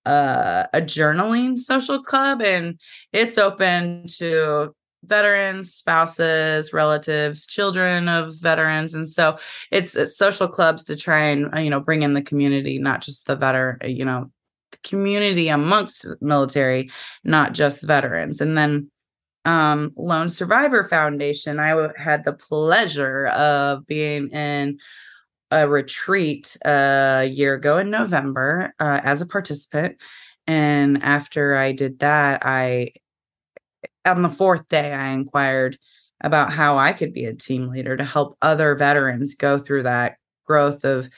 uh, 0.05 0.65
a 0.73 0.81
journaling 0.81 1.57
social 1.57 2.03
club 2.03 2.41
and 2.41 2.77
it's 3.13 3.37
open 3.37 4.05
to 4.07 4.75
veterans, 5.05 5.73
spouses, 5.73 6.73
relatives, 6.73 7.45
children 7.45 8.07
of 8.07 8.35
veterans, 8.39 8.93
and 8.93 9.07
so 9.07 9.37
it's, 9.71 9.95
it's, 9.95 10.17
social 10.17 10.47
clubs 10.47 10.83
to 10.85 10.95
try 10.95 11.19
and 11.19 11.53
uh, 11.53 11.59
you 11.59 11.69
know 11.69 11.79
bring 11.79 12.03
in 12.03 12.13
the 12.13 12.21
community, 12.21 12.79
not 12.79 13.01
just 13.01 13.25
the 13.27 13.35
veteran, 13.35 13.77
uh, 13.83 13.87
you 13.87 14.05
know, 14.05 14.31
the 14.71 14.77
community 14.83 15.49
amongst 15.49 16.05
military, 16.21 16.89
not 17.23 17.53
just 17.53 17.83
veterans. 17.83 18.41
And 18.41 18.57
then 18.57 18.89
um, 19.45 19.91
Lone 19.95 20.29
Survivor 20.29 20.87
Foundation, 20.87 21.59
I 21.59 21.69
w- 21.69 21.93
had 21.97 22.23
the 22.23 22.33
pleasure 22.33 23.27
of 23.27 23.85
being 23.85 24.29
in 24.29 24.79
a 25.51 25.67
retreat 25.67 26.57
uh, 26.65 27.21
a 27.21 27.25
year 27.25 27.53
ago 27.53 27.77
in 27.77 27.89
November 27.89 28.73
uh, 28.79 29.01
as 29.03 29.21
a 29.21 29.25
participant. 29.25 29.97
And 30.47 31.03
after 31.03 31.55
I 31.55 31.71
did 31.71 31.99
that, 31.99 32.45
I 32.45 32.93
on 34.05 34.21
the 34.21 34.29
fourth 34.29 34.67
day, 34.67 34.93
I 34.93 35.09
inquired 35.09 35.77
about 36.21 36.53
how 36.53 36.77
I 36.77 36.93
could 36.93 37.13
be 37.13 37.25
a 37.25 37.33
team 37.33 37.67
leader 37.67 37.97
to 37.97 38.03
help 38.03 38.37
other 38.41 38.75
veterans 38.75 39.35
go 39.35 39.57
through 39.57 39.83
that 39.83 40.17
growth 40.45 40.83
of 40.85 41.09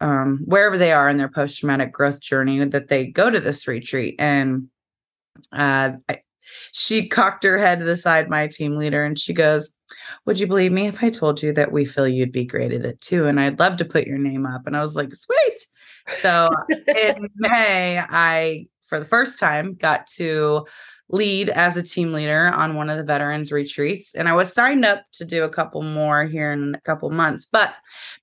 um, 0.00 0.40
wherever 0.44 0.76
they 0.78 0.92
are 0.92 1.08
in 1.08 1.18
their 1.18 1.28
post 1.28 1.58
traumatic 1.58 1.92
growth 1.92 2.20
journey, 2.20 2.64
that 2.64 2.88
they 2.88 3.06
go 3.06 3.30
to 3.30 3.40
this 3.40 3.68
retreat. 3.68 4.16
And 4.18 4.68
uh, 5.52 5.92
I, 6.08 6.20
she 6.72 7.08
cocked 7.08 7.44
her 7.44 7.58
head 7.58 7.78
to 7.78 7.84
the 7.84 7.96
side, 7.96 8.28
my 8.28 8.46
team 8.48 8.76
leader, 8.76 9.04
and 9.04 9.18
she 9.18 9.32
goes, 9.32 9.72
Would 10.26 10.38
you 10.38 10.46
believe 10.46 10.72
me 10.72 10.86
if 10.86 11.02
I 11.02 11.10
told 11.10 11.42
you 11.42 11.52
that 11.52 11.72
we 11.72 11.84
feel 11.84 12.08
you'd 12.08 12.32
be 12.32 12.44
great 12.44 12.72
at 12.72 12.84
it 12.84 13.00
too? 13.00 13.26
And 13.26 13.40
I'd 13.40 13.58
love 13.58 13.76
to 13.78 13.84
put 13.84 14.06
your 14.06 14.18
name 14.18 14.46
up. 14.46 14.66
And 14.66 14.76
I 14.76 14.80
was 14.80 14.96
like, 14.96 15.12
Sweet. 15.14 15.66
So 16.08 16.50
in 16.70 17.28
May, 17.36 17.98
I, 17.98 18.66
for 18.82 19.00
the 19.00 19.06
first 19.06 19.38
time, 19.38 19.74
got 19.74 20.06
to 20.18 20.66
lead 21.10 21.50
as 21.50 21.76
a 21.76 21.82
team 21.82 22.12
leader 22.12 22.48
on 22.48 22.76
one 22.76 22.88
of 22.88 22.96
the 22.96 23.04
veterans 23.04 23.52
retreats 23.52 24.14
and 24.14 24.28
i 24.28 24.32
was 24.32 24.52
signed 24.52 24.84
up 24.84 25.02
to 25.12 25.24
do 25.24 25.44
a 25.44 25.48
couple 25.48 25.82
more 25.82 26.24
here 26.24 26.50
in 26.50 26.74
a 26.74 26.80
couple 26.80 27.10
months 27.10 27.44
but 27.44 27.74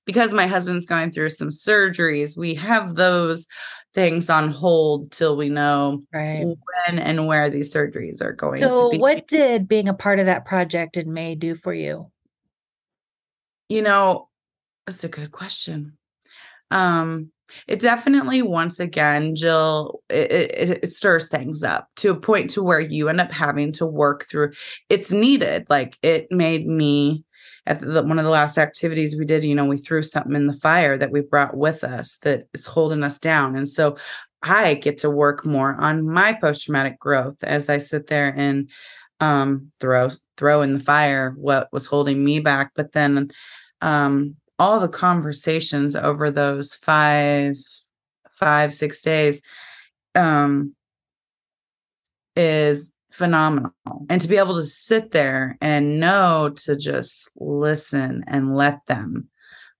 because 0.04 0.32
my 0.32 0.46
husband's 0.46 0.84
going 0.84 1.12
through 1.12 1.30
some 1.30 1.50
surgeries 1.50 2.36
we 2.36 2.54
have 2.54 2.96
those 2.96 3.46
things 3.94 4.28
on 4.28 4.50
hold 4.50 5.12
till 5.12 5.36
we 5.36 5.48
know 5.48 6.02
right. 6.12 6.44
when 6.44 6.98
and 6.98 7.26
where 7.26 7.48
these 7.50 7.72
surgeries 7.72 8.20
are 8.20 8.32
going 8.32 8.58
so 8.58 8.90
to 8.90 8.96
be. 8.96 9.00
what 9.00 9.28
did 9.28 9.68
being 9.68 9.88
a 9.88 9.94
part 9.94 10.18
of 10.18 10.26
that 10.26 10.44
project 10.44 10.96
in 10.96 11.12
may 11.12 11.36
do 11.36 11.54
for 11.54 11.72
you 11.72 12.10
you 13.68 13.80
know 13.80 14.28
that's 14.86 15.04
a 15.04 15.08
good 15.08 15.30
question 15.30 15.96
um 16.72 17.30
it 17.68 17.80
definitely 17.80 18.42
once 18.42 18.80
again 18.80 19.34
jill 19.34 20.00
it, 20.08 20.30
it, 20.32 20.80
it, 20.82 20.88
stirs 20.88 21.28
things 21.28 21.62
up 21.62 21.88
to 21.96 22.10
a 22.10 22.18
point 22.18 22.50
to 22.50 22.62
where 22.62 22.80
you 22.80 23.08
end 23.08 23.20
up 23.20 23.32
having 23.32 23.72
to 23.72 23.86
work 23.86 24.26
through 24.28 24.52
it's 24.88 25.12
needed. 25.12 25.66
Like 25.68 25.98
it 26.02 26.26
made 26.30 26.66
me 26.66 27.24
at 27.66 27.80
the, 27.80 28.02
one 28.02 28.18
of 28.18 28.24
the 28.24 28.30
last 28.30 28.58
activities 28.58 29.16
we 29.16 29.24
did 29.24 29.44
you 29.44 29.54
know 29.54 29.64
we 29.64 29.76
threw 29.76 30.02
something 30.02 30.34
in 30.34 30.46
the 30.46 30.52
fire 30.52 30.98
that 30.98 31.12
we 31.12 31.20
brought 31.20 31.56
with 31.56 31.84
us 31.84 32.18
that 32.18 32.44
is 32.54 32.66
holding 32.66 33.02
us 33.02 33.18
down. 33.18 33.56
And 33.56 33.68
so 33.68 33.96
i 34.44 34.74
get 34.74 34.98
to 34.98 35.08
work 35.08 35.46
more 35.46 35.80
on 35.80 36.04
my 36.04 36.32
post-traumatic 36.32 36.98
growth 36.98 37.36
as 37.44 37.68
i 37.68 37.78
sit 37.78 38.08
there 38.08 38.34
and 38.36 38.68
um, 39.22 39.70
throw 39.78 40.08
throw 40.36 40.62
in 40.62 40.74
the 40.74 40.80
fire 40.80 41.32
what 41.36 41.68
was 41.72 41.86
holding 41.86 42.24
me 42.24 42.40
back. 42.40 42.72
But 42.74 42.92
then 42.92 43.30
um, 43.80 44.36
all 44.58 44.80
the 44.80 44.88
conversations 44.88 45.96
over 45.96 46.30
those 46.30 46.74
five 46.74 47.56
five 48.32 48.74
six 48.74 49.02
days 49.02 49.42
um 50.14 50.74
is 52.36 52.92
phenomenal. 53.10 53.72
And 54.08 54.20
to 54.20 54.28
be 54.28 54.38
able 54.38 54.54
to 54.54 54.64
sit 54.64 55.10
there 55.10 55.58
and 55.60 56.00
know 56.00 56.50
to 56.64 56.76
just 56.76 57.30
listen 57.36 58.24
and 58.26 58.56
let 58.56 58.86
them 58.86 59.28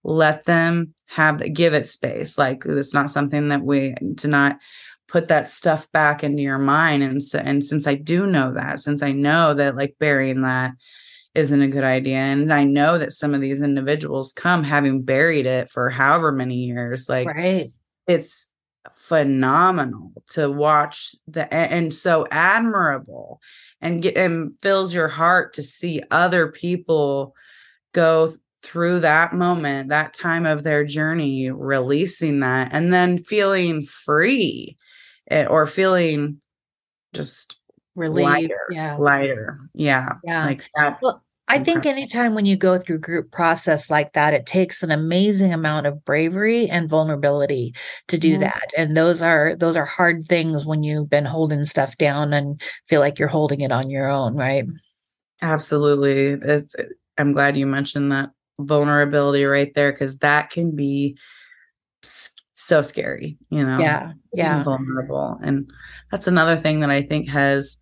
let 0.03 0.45
them 0.45 0.93
have 1.05 1.41
give 1.53 1.73
it 1.73 1.87
space. 1.87 2.37
Like 2.37 2.63
it's 2.65 2.93
not 2.93 3.09
something 3.09 3.47
that 3.49 3.63
we 3.63 3.95
to 4.17 4.27
not 4.27 4.59
put 5.07 5.27
that 5.29 5.47
stuff 5.47 5.91
back 5.91 6.23
into 6.23 6.41
your 6.41 6.57
mind 6.57 7.03
and 7.03 7.21
so 7.21 7.37
and 7.37 7.63
since 7.63 7.85
i 7.85 7.93
do 7.93 8.25
know 8.25 8.51
that 8.51 8.79
since 8.79 9.03
i 9.03 9.11
know 9.11 9.53
that 9.53 9.75
like 9.75 9.95
burying 9.99 10.41
that 10.41 10.71
isn't 11.35 11.61
a 11.61 11.67
good 11.67 11.83
idea. 11.83 12.17
And 12.17 12.53
I 12.53 12.63
know 12.63 12.97
that 12.97 13.11
some 13.11 13.33
of 13.33 13.41
these 13.41 13.61
individuals 13.61 14.33
come 14.33 14.63
having 14.63 15.01
buried 15.01 15.45
it 15.45 15.69
for 15.69 15.89
however 15.89 16.31
many 16.31 16.55
years. 16.55 17.09
Like 17.09 17.27
right. 17.27 17.71
it's 18.07 18.51
phenomenal 18.91 20.11
to 20.29 20.49
watch 20.49 21.15
the 21.27 21.51
and 21.53 21.93
so 21.93 22.27
admirable 22.31 23.39
and 23.81 24.01
get 24.01 24.17
and 24.17 24.51
fills 24.61 24.93
your 24.93 25.07
heart 25.07 25.53
to 25.53 25.63
see 25.63 26.01
other 26.11 26.51
people 26.51 27.33
go 27.93 28.33
through 28.61 29.01
that 29.01 29.33
moment, 29.33 29.89
that 29.89 30.13
time 30.13 30.45
of 30.45 30.63
their 30.63 30.85
journey, 30.85 31.49
releasing 31.49 32.39
that 32.39 32.69
and 32.71 32.93
then 32.93 33.17
feeling 33.17 33.83
free 33.83 34.77
eh, 35.29 35.45
or 35.45 35.67
feeling 35.67 36.39
just 37.13 37.57
relieved. 37.95 38.29
Lighter, 38.29 38.67
yeah. 38.71 38.97
Lighter. 38.97 39.59
Yeah. 39.73 40.09
Yeah. 40.23 40.45
Like 40.45 40.69
that. 40.75 40.99
Well, 41.01 41.23
I 41.49 41.59
think 41.59 41.85
anytime 41.85 42.33
when 42.35 42.45
you 42.45 42.55
go 42.55 42.77
through 42.79 42.99
group 42.99 43.31
process 43.31 43.89
like 43.91 44.13
that, 44.13 44.33
it 44.33 44.45
takes 44.45 44.81
an 44.81 44.91
amazing 44.91 45.53
amount 45.53 45.85
of 45.85 46.03
bravery 46.05 46.69
and 46.69 46.89
vulnerability 46.89 47.75
to 48.07 48.17
do 48.17 48.29
Yeah. 48.29 48.37
that. 48.39 48.71
And 48.77 48.95
those 48.95 49.21
are 49.21 49.53
those 49.55 49.75
are 49.75 49.85
hard 49.85 50.25
things 50.27 50.65
when 50.65 50.83
you've 50.83 51.09
been 51.09 51.25
holding 51.25 51.65
stuff 51.65 51.97
down 51.97 52.33
and 52.33 52.61
feel 52.87 53.01
like 53.01 53.19
you're 53.19 53.27
holding 53.27 53.61
it 53.61 53.71
on 53.71 53.89
your 53.89 54.07
own, 54.07 54.35
right? 54.35 54.65
Absolutely. 55.41 56.29
It's, 56.49 56.75
eh, 56.79 56.85
I'm 57.17 57.33
glad 57.33 57.57
you 57.57 57.67
mentioned 57.67 58.11
that 58.11 58.31
vulnerability 58.59 59.43
right 59.43 59.73
there 59.75 59.91
because 59.91 60.19
that 60.19 60.49
can 60.49 60.75
be 60.75 61.17
so 62.53 62.81
scary, 62.81 63.37
you 63.49 63.65
know? 63.65 63.79
Yeah. 63.79 64.13
Yeah. 64.33 64.63
vulnerable. 64.63 65.37
And 65.43 65.69
that's 66.11 66.27
another 66.27 66.55
thing 66.55 66.79
that 66.79 66.89
I 66.89 67.01
think 67.01 67.27
has, 67.29 67.79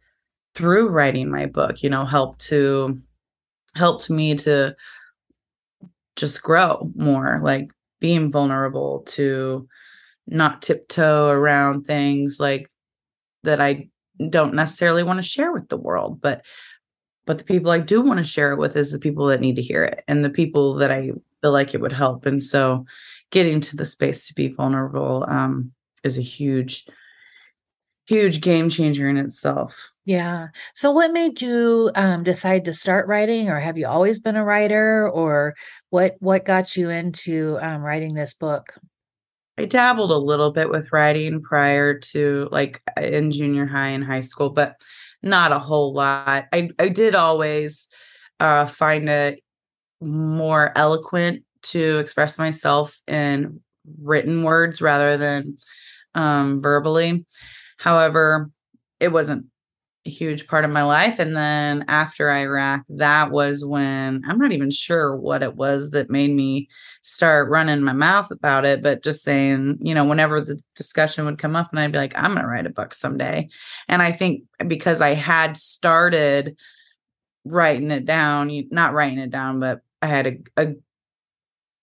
through 0.55 0.89
writing 0.89 1.29
my 1.29 1.45
book, 1.45 1.83
you 1.83 1.89
know, 1.89 2.05
helped 2.05 2.39
to, 2.47 2.99
helped 3.75 4.09
me 4.09 4.35
to 4.35 4.75
just 6.15 6.41
grow 6.43 6.91
more, 6.95 7.39
like 7.43 7.71
being 7.99 8.29
vulnerable 8.29 9.03
to 9.07 9.67
not 10.27 10.61
tiptoe 10.61 11.29
around 11.29 11.83
things 11.83 12.37
like 12.39 12.69
that 13.43 13.59
I 13.59 13.89
don't 14.29 14.53
necessarily 14.53 15.03
want 15.03 15.21
to 15.21 15.27
share 15.27 15.51
with 15.51 15.69
the 15.69 15.77
world, 15.77 16.21
but 16.21 16.45
but 17.25 17.37
the 17.37 17.43
people 17.43 17.71
I 17.71 17.79
do 17.79 18.01
want 18.01 18.17
to 18.17 18.23
share 18.23 18.51
it 18.51 18.57
with 18.57 18.75
is 18.75 18.91
the 18.91 18.99
people 18.99 19.25
that 19.27 19.39
need 19.39 19.55
to 19.55 19.61
hear 19.61 19.83
it 19.83 20.03
and 20.07 20.25
the 20.25 20.29
people 20.29 20.73
that 20.75 20.91
I 20.91 21.11
feel 21.41 21.51
like 21.51 21.73
it 21.73 21.79
would 21.81 21.91
help. 21.91 22.25
And 22.25 22.43
so 22.43 22.83
getting 23.29 23.59
to 23.61 23.77
the 23.77 23.85
space 23.85 24.27
to 24.27 24.33
be 24.33 24.47
vulnerable 24.47 25.23
um, 25.27 25.71
is 26.03 26.17
a 26.17 26.23
huge, 26.23 26.85
huge 28.07 28.41
game 28.41 28.69
changer 28.69 29.09
in 29.09 29.17
itself. 29.17 29.91
Yeah. 30.05 30.47
So 30.73 30.91
what 30.91 31.13
made 31.13 31.41
you 31.41 31.91
um, 31.95 32.23
decide 32.23 32.65
to 32.65 32.73
start 32.73 33.07
writing 33.07 33.49
or 33.49 33.59
have 33.59 33.77
you 33.77 33.87
always 33.87 34.19
been 34.19 34.35
a 34.35 34.43
writer 34.43 35.09
or 35.09 35.55
what 35.89 36.15
what 36.19 36.45
got 36.45 36.75
you 36.75 36.89
into 36.89 37.57
um, 37.61 37.81
writing 37.81 38.13
this 38.13 38.33
book? 38.33 38.73
I 39.57 39.65
dabbled 39.65 40.11
a 40.11 40.17
little 40.17 40.51
bit 40.51 40.69
with 40.69 40.91
writing 40.91 41.41
prior 41.41 41.99
to 41.99 42.49
like 42.51 42.81
in 42.99 43.31
junior 43.31 43.67
high 43.67 43.89
and 43.89 44.03
high 44.03 44.21
school, 44.21 44.49
but 44.49 44.75
not 45.21 45.51
a 45.51 45.59
whole 45.59 45.93
lot. 45.93 46.45
I, 46.51 46.69
I 46.79 46.87
did 46.87 47.13
always 47.13 47.87
uh, 48.39 48.65
find 48.65 49.07
it 49.07 49.43
more 50.01 50.71
eloquent 50.75 51.43
to 51.63 51.99
express 51.99 52.39
myself 52.39 52.99
in 53.07 53.59
written 54.01 54.43
words 54.43 54.81
rather 54.81 55.15
than 55.15 55.57
um, 56.15 56.61
verbally. 56.61 57.25
However, 57.81 58.51
it 58.99 59.11
wasn't 59.11 59.47
a 60.05 60.09
huge 60.11 60.47
part 60.47 60.65
of 60.65 60.69
my 60.69 60.83
life. 60.83 61.17
And 61.17 61.35
then 61.35 61.83
after 61.87 62.29
Iraq, 62.29 62.83
that 62.89 63.31
was 63.31 63.65
when 63.65 64.21
I'm 64.27 64.37
not 64.37 64.51
even 64.51 64.69
sure 64.69 65.15
what 65.15 65.41
it 65.41 65.55
was 65.55 65.89
that 65.89 66.11
made 66.11 66.29
me 66.29 66.69
start 67.01 67.49
running 67.49 67.81
my 67.81 67.93
mouth 67.93 68.29
about 68.29 68.65
it, 68.65 68.83
but 68.83 69.03
just 69.03 69.23
saying, 69.23 69.79
you 69.81 69.95
know, 69.95 70.05
whenever 70.05 70.41
the 70.41 70.59
discussion 70.75 71.25
would 71.25 71.39
come 71.39 71.55
up, 71.55 71.69
and 71.71 71.79
I'd 71.79 71.91
be 71.91 71.97
like, 71.97 72.15
I'm 72.15 72.33
going 72.33 72.43
to 72.43 72.47
write 72.47 72.67
a 72.67 72.69
book 72.69 72.93
someday. 72.93 73.49
And 73.87 74.03
I 74.03 74.11
think 74.11 74.43
because 74.67 75.01
I 75.01 75.15
had 75.15 75.57
started 75.57 76.55
writing 77.45 77.89
it 77.89 78.05
down, 78.05 78.51
not 78.69 78.93
writing 78.93 79.17
it 79.17 79.31
down, 79.31 79.59
but 79.59 79.81
I 80.03 80.05
had 80.05 80.27
a, 80.27 80.37
a 80.57 80.73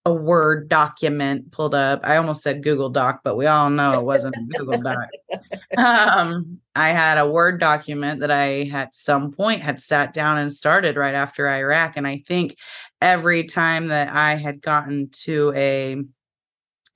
a 0.09 0.13
Word 0.15 0.69
document 0.69 1.53
pulled 1.53 1.75
up. 1.75 2.01
I 2.03 2.17
almost 2.17 2.43
said 2.43 2.63
Google 2.63 2.89
Doc, 2.89 3.21
but 3.23 3.37
we 3.37 3.47
all 3.47 3.69
know 3.69 3.99
it 3.99 4.05
wasn't 4.05 4.35
Google 4.57 4.81
Doc. 4.81 5.09
Um, 5.77 6.59
I 6.75 6.89
had 6.89 7.19
a 7.19 7.29
Word 7.29 7.61
document 7.61 8.21
that 8.21 8.31
I 8.31 8.63
at 8.73 8.97
some 8.97 9.31
point 9.31 9.61
had 9.61 9.81
sat 9.81 10.15
down 10.15 10.39
and 10.39 10.51
started 10.51 10.97
right 10.97 11.15
after 11.15 11.47
Iraq. 11.47 11.97
And 11.97 12.07
I 12.07 12.19
think 12.19 12.57
every 13.03 13.45
time 13.45 13.89
that 13.89 14.09
I 14.09 14.37
had 14.37 14.63
gotten 14.63 15.11
to 15.25 15.53
a 15.55 16.03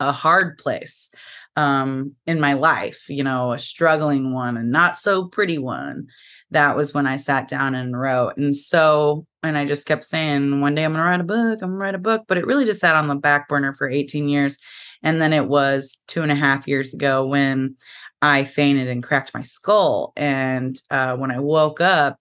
a 0.01 0.11
hard 0.11 0.59
place 0.59 1.11
um 1.57 2.13
in 2.27 2.41
my 2.41 2.55
life, 2.55 3.05
you 3.09 3.23
know, 3.23 3.53
a 3.53 3.59
struggling 3.59 4.33
one 4.33 4.57
and 4.57 4.71
not 4.71 4.97
so 4.97 5.27
pretty 5.29 5.59
one, 5.59 6.07
that 6.51 6.75
was 6.75 6.95
when 6.95 7.07
I 7.07 7.19
sat 7.19 7.47
down 7.47 7.75
and 7.75 7.99
wrote. 7.99 8.37
And 8.39 8.57
so, 8.57 9.27
and 9.43 9.59
I 9.59 9.65
just 9.65 9.87
kept 9.87 10.05
saying, 10.05 10.61
one 10.61 10.75
day 10.75 10.85
I'm 10.85 10.93
going 10.93 11.03
to 11.03 11.09
write 11.09 11.21
a 11.21 11.25
book, 11.25 11.61
I'm 11.63 11.71
going 11.71 11.73
to 11.73 11.77
write 11.77 11.95
a 11.95 11.99
book. 11.99 12.23
But 12.29 12.39
it 12.39 12.47
really 12.47 12.65
just 12.65 12.81
sat 12.81 12.97
on 12.97 13.09
the 13.09 13.17
back 13.17 13.49
burner 13.49 13.73
for 13.73 13.89
18 13.91 14.29
years. 14.29 14.59
And 15.03 15.21
then 15.21 15.33
it 15.33 15.49
was 15.49 16.01
two 16.07 16.23
and 16.23 16.31
a 16.31 16.37
half 16.37 16.69
years 16.69 16.95
ago 16.95 17.27
when 17.27 17.77
I 18.21 18.45
fainted 18.45 18.89
and 18.89 19.03
cracked 19.03 19.35
my 19.35 19.43
skull. 19.43 20.13
And 20.17 20.77
uh, 20.91 21.17
when 21.17 21.33
I 21.33 21.41
woke 21.41 21.81
up, 21.81 22.19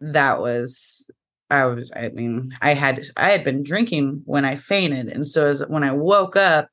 that 0.00 0.40
was 0.40 1.10
I 1.50 1.66
was 1.66 1.90
I 1.94 2.08
mean 2.08 2.56
I 2.60 2.74
had 2.74 3.04
I 3.16 3.30
had 3.30 3.44
been 3.44 3.62
drinking 3.62 4.22
when 4.24 4.44
I 4.44 4.56
fainted 4.56 5.08
and 5.08 5.26
so 5.26 5.46
as 5.46 5.64
when 5.68 5.84
I 5.84 5.92
woke 5.92 6.36
up 6.36 6.68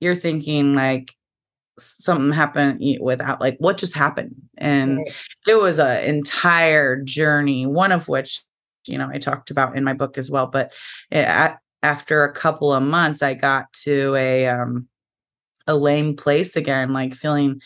you're 0.00 0.14
thinking 0.14 0.74
like 0.74 1.12
something 1.78 2.32
happened 2.32 2.80
without 3.00 3.40
like 3.40 3.56
what 3.58 3.78
just 3.78 3.94
happened 3.94 4.34
and 4.58 4.98
Right. 4.98 5.14
it 5.48 5.54
was 5.54 5.78
an 5.78 6.04
entire 6.04 7.00
journey 7.02 7.66
one 7.66 7.92
of 7.92 8.08
which 8.08 8.42
you 8.86 8.98
know 8.98 9.08
I 9.12 9.18
talked 9.18 9.50
about 9.50 9.76
in 9.76 9.82
my 9.84 9.94
book 9.94 10.18
as 10.18 10.30
well 10.30 10.46
but 10.46 10.70
a- 11.12 11.56
after 11.82 12.24
a 12.24 12.32
couple 12.32 12.72
of 12.72 12.82
months 12.82 13.22
I 13.22 13.34
got 13.34 13.72
to 13.84 14.14
a 14.16 14.46
um 14.48 14.86
a 15.66 15.74
lame 15.76 16.14
place 16.16 16.56
again 16.56 16.92
like 16.92 17.14
feeling 17.14 17.60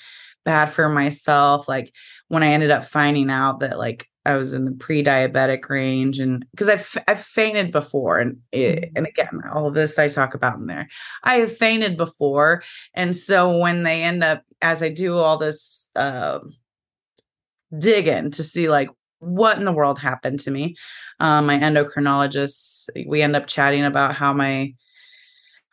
bad 0.46 0.70
for 0.70 0.88
myself. 0.88 1.68
Like 1.68 1.92
when 2.28 2.42
I 2.42 2.48
ended 2.48 2.70
up 2.70 2.87
finding 2.87 3.28
out 3.28 3.61
that 3.61 3.76
like 3.76 4.09
I 4.24 4.37
was 4.37 4.54
in 4.54 4.64
the 4.64 4.72
pre-diabetic 4.72 5.68
range, 5.68 6.18
and 6.18 6.44
because 6.50 6.68
I've 6.68 6.98
I've 7.06 7.20
fainted 7.20 7.70
before, 7.70 8.18
and 8.18 8.38
it, 8.50 8.80
mm-hmm. 8.80 8.96
and 8.96 9.06
again, 9.06 9.40
all 9.52 9.70
this 9.70 9.98
I 9.98 10.09
talk 10.09 10.35
about 10.35 10.59
in 10.59 10.66
there. 10.66 10.88
I 11.22 11.37
have 11.37 11.54
fainted 11.54 11.96
before, 11.96 12.62
and 12.94 13.14
so 13.14 13.59
when 13.59 13.82
they 13.82 14.02
end 14.02 14.24
up, 14.24 14.42
as 14.62 14.82
I 14.82 14.88
do 14.88 15.16
all 15.18 15.37
this 15.37 15.90
uh, 15.94 16.40
digging 17.78 18.30
to 18.32 18.42
see 18.42 18.68
like 18.68 18.88
what 19.18 19.59
in 19.59 19.64
the 19.64 19.72
world 19.72 19.98
happened 19.98 20.40
to 20.40 20.50
me, 20.50 20.74
um, 21.20 21.46
my 21.46 21.59
endocrinologist, 21.59 22.88
we 23.06 23.22
end 23.22 23.37
up 23.37 23.46
chatting 23.46 23.85
about 23.85 24.14
how 24.14 24.32
my 24.32 24.74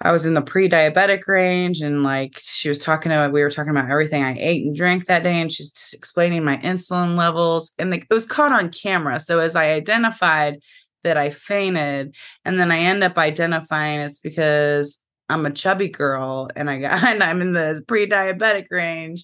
I 0.03 0.11
was 0.11 0.25
in 0.25 0.33
the 0.33 0.41
pre-diabetic 0.41 1.25
range 1.27 1.79
and 1.79 2.03
like 2.03 2.37
she 2.37 2.67
was 2.67 2.77
talking 2.77 3.11
about 3.11 3.31
we 3.31 3.41
were 3.41 3.49
talking 3.49 3.71
about 3.71 3.89
everything 3.89 4.21
I 4.21 4.35
ate 4.37 4.65
and 4.65 4.75
drank 4.75 5.05
that 5.05 5.23
day 5.23 5.39
and 5.39 5.49
she's 5.49 5.93
explaining 5.93 6.43
my 6.43 6.57
insulin 6.57 7.15
levels 7.15 7.71
and 7.79 7.89
like 7.89 8.05
it 8.09 8.13
was 8.13 8.25
caught 8.25 8.51
on 8.51 8.69
camera. 8.69 9.21
So 9.21 9.39
as 9.39 9.55
I 9.55 9.71
identified 9.71 10.59
that 11.05 11.17
I 11.17 11.29
fainted 11.29 12.15
and 12.43 12.59
then 12.59 12.69
I 12.69 12.79
end 12.79 13.01
up 13.01 13.17
identifying 13.17 14.01
it's 14.01 14.19
because 14.19 14.99
I'm 15.29 15.45
a 15.45 15.51
chubby 15.51 15.87
girl 15.87 16.49
and 16.53 16.69
I 16.69 16.79
got 16.79 17.01
and 17.05 17.23
I'm 17.23 17.39
in 17.39 17.53
the 17.53 17.81
pre-diabetic 17.87 18.65
range. 18.71 19.23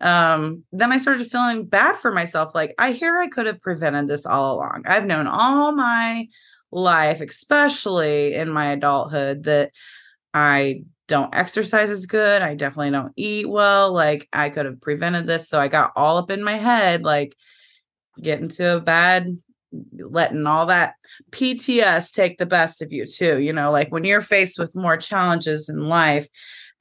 Um, 0.00 0.62
then 0.70 0.92
I 0.92 0.98
started 0.98 1.28
feeling 1.28 1.66
bad 1.66 1.96
for 1.96 2.12
myself. 2.12 2.54
Like 2.54 2.72
I 2.78 2.92
hear 2.92 3.18
I 3.18 3.26
could 3.26 3.46
have 3.46 3.60
prevented 3.60 4.06
this 4.06 4.26
all 4.26 4.54
along. 4.54 4.84
I've 4.86 5.06
known 5.06 5.26
all 5.26 5.72
my 5.72 6.28
life, 6.70 7.20
especially 7.20 8.34
in 8.34 8.50
my 8.50 8.66
adulthood, 8.66 9.44
that 9.44 9.70
I 10.34 10.82
don't 11.06 11.34
exercise 11.34 11.90
as 11.90 12.06
good. 12.06 12.42
I 12.42 12.54
definitely 12.54 12.90
don't 12.90 13.12
eat 13.16 13.48
well. 13.48 13.92
Like 13.92 14.28
I 14.32 14.48
could 14.50 14.66
have 14.66 14.80
prevented 14.80 15.26
this. 15.26 15.48
So 15.48 15.60
I 15.60 15.68
got 15.68 15.92
all 15.96 16.16
up 16.18 16.30
in 16.30 16.42
my 16.42 16.56
head, 16.58 17.02
like 17.04 17.34
getting 18.20 18.48
to 18.48 18.76
a 18.76 18.80
bad, 18.80 19.38
letting 19.98 20.46
all 20.46 20.66
that 20.66 20.94
PTS 21.30 22.12
take 22.12 22.38
the 22.38 22.46
best 22.46 22.82
of 22.82 22.92
you 22.92 23.06
too. 23.06 23.40
You 23.40 23.52
know, 23.52 23.70
like 23.70 23.92
when 23.92 24.04
you're 24.04 24.20
faced 24.20 24.58
with 24.58 24.74
more 24.74 24.96
challenges 24.96 25.68
in 25.68 25.88
life, 25.88 26.26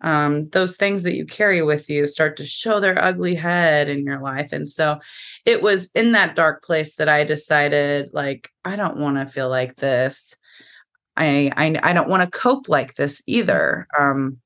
um, 0.01 0.49
those 0.49 0.75
things 0.75 1.03
that 1.03 1.15
you 1.15 1.25
carry 1.25 1.61
with 1.61 1.89
you 1.89 2.07
start 2.07 2.35
to 2.37 2.45
show 2.45 2.79
their 2.79 3.01
ugly 3.01 3.35
head 3.35 3.87
in 3.87 4.05
your 4.05 4.19
life. 4.19 4.51
And 4.51 4.67
so 4.67 4.99
it 5.45 5.61
was 5.61 5.89
in 5.95 6.11
that 6.11 6.35
dark 6.35 6.63
place 6.63 6.95
that 6.95 7.07
I 7.07 7.23
decided, 7.23 8.09
like, 8.13 8.49
I 8.65 8.75
don't 8.75 8.97
want 8.97 9.17
to 9.17 9.25
feel 9.25 9.49
like 9.49 9.77
this. 9.77 10.35
I 11.17 11.51
I, 11.55 11.79
I 11.83 11.93
don't 11.93 12.09
want 12.09 12.23
to 12.23 12.39
cope 12.39 12.69
like 12.69 12.95
this 12.95 13.21
either. 13.27 13.87
Um, 13.97 14.39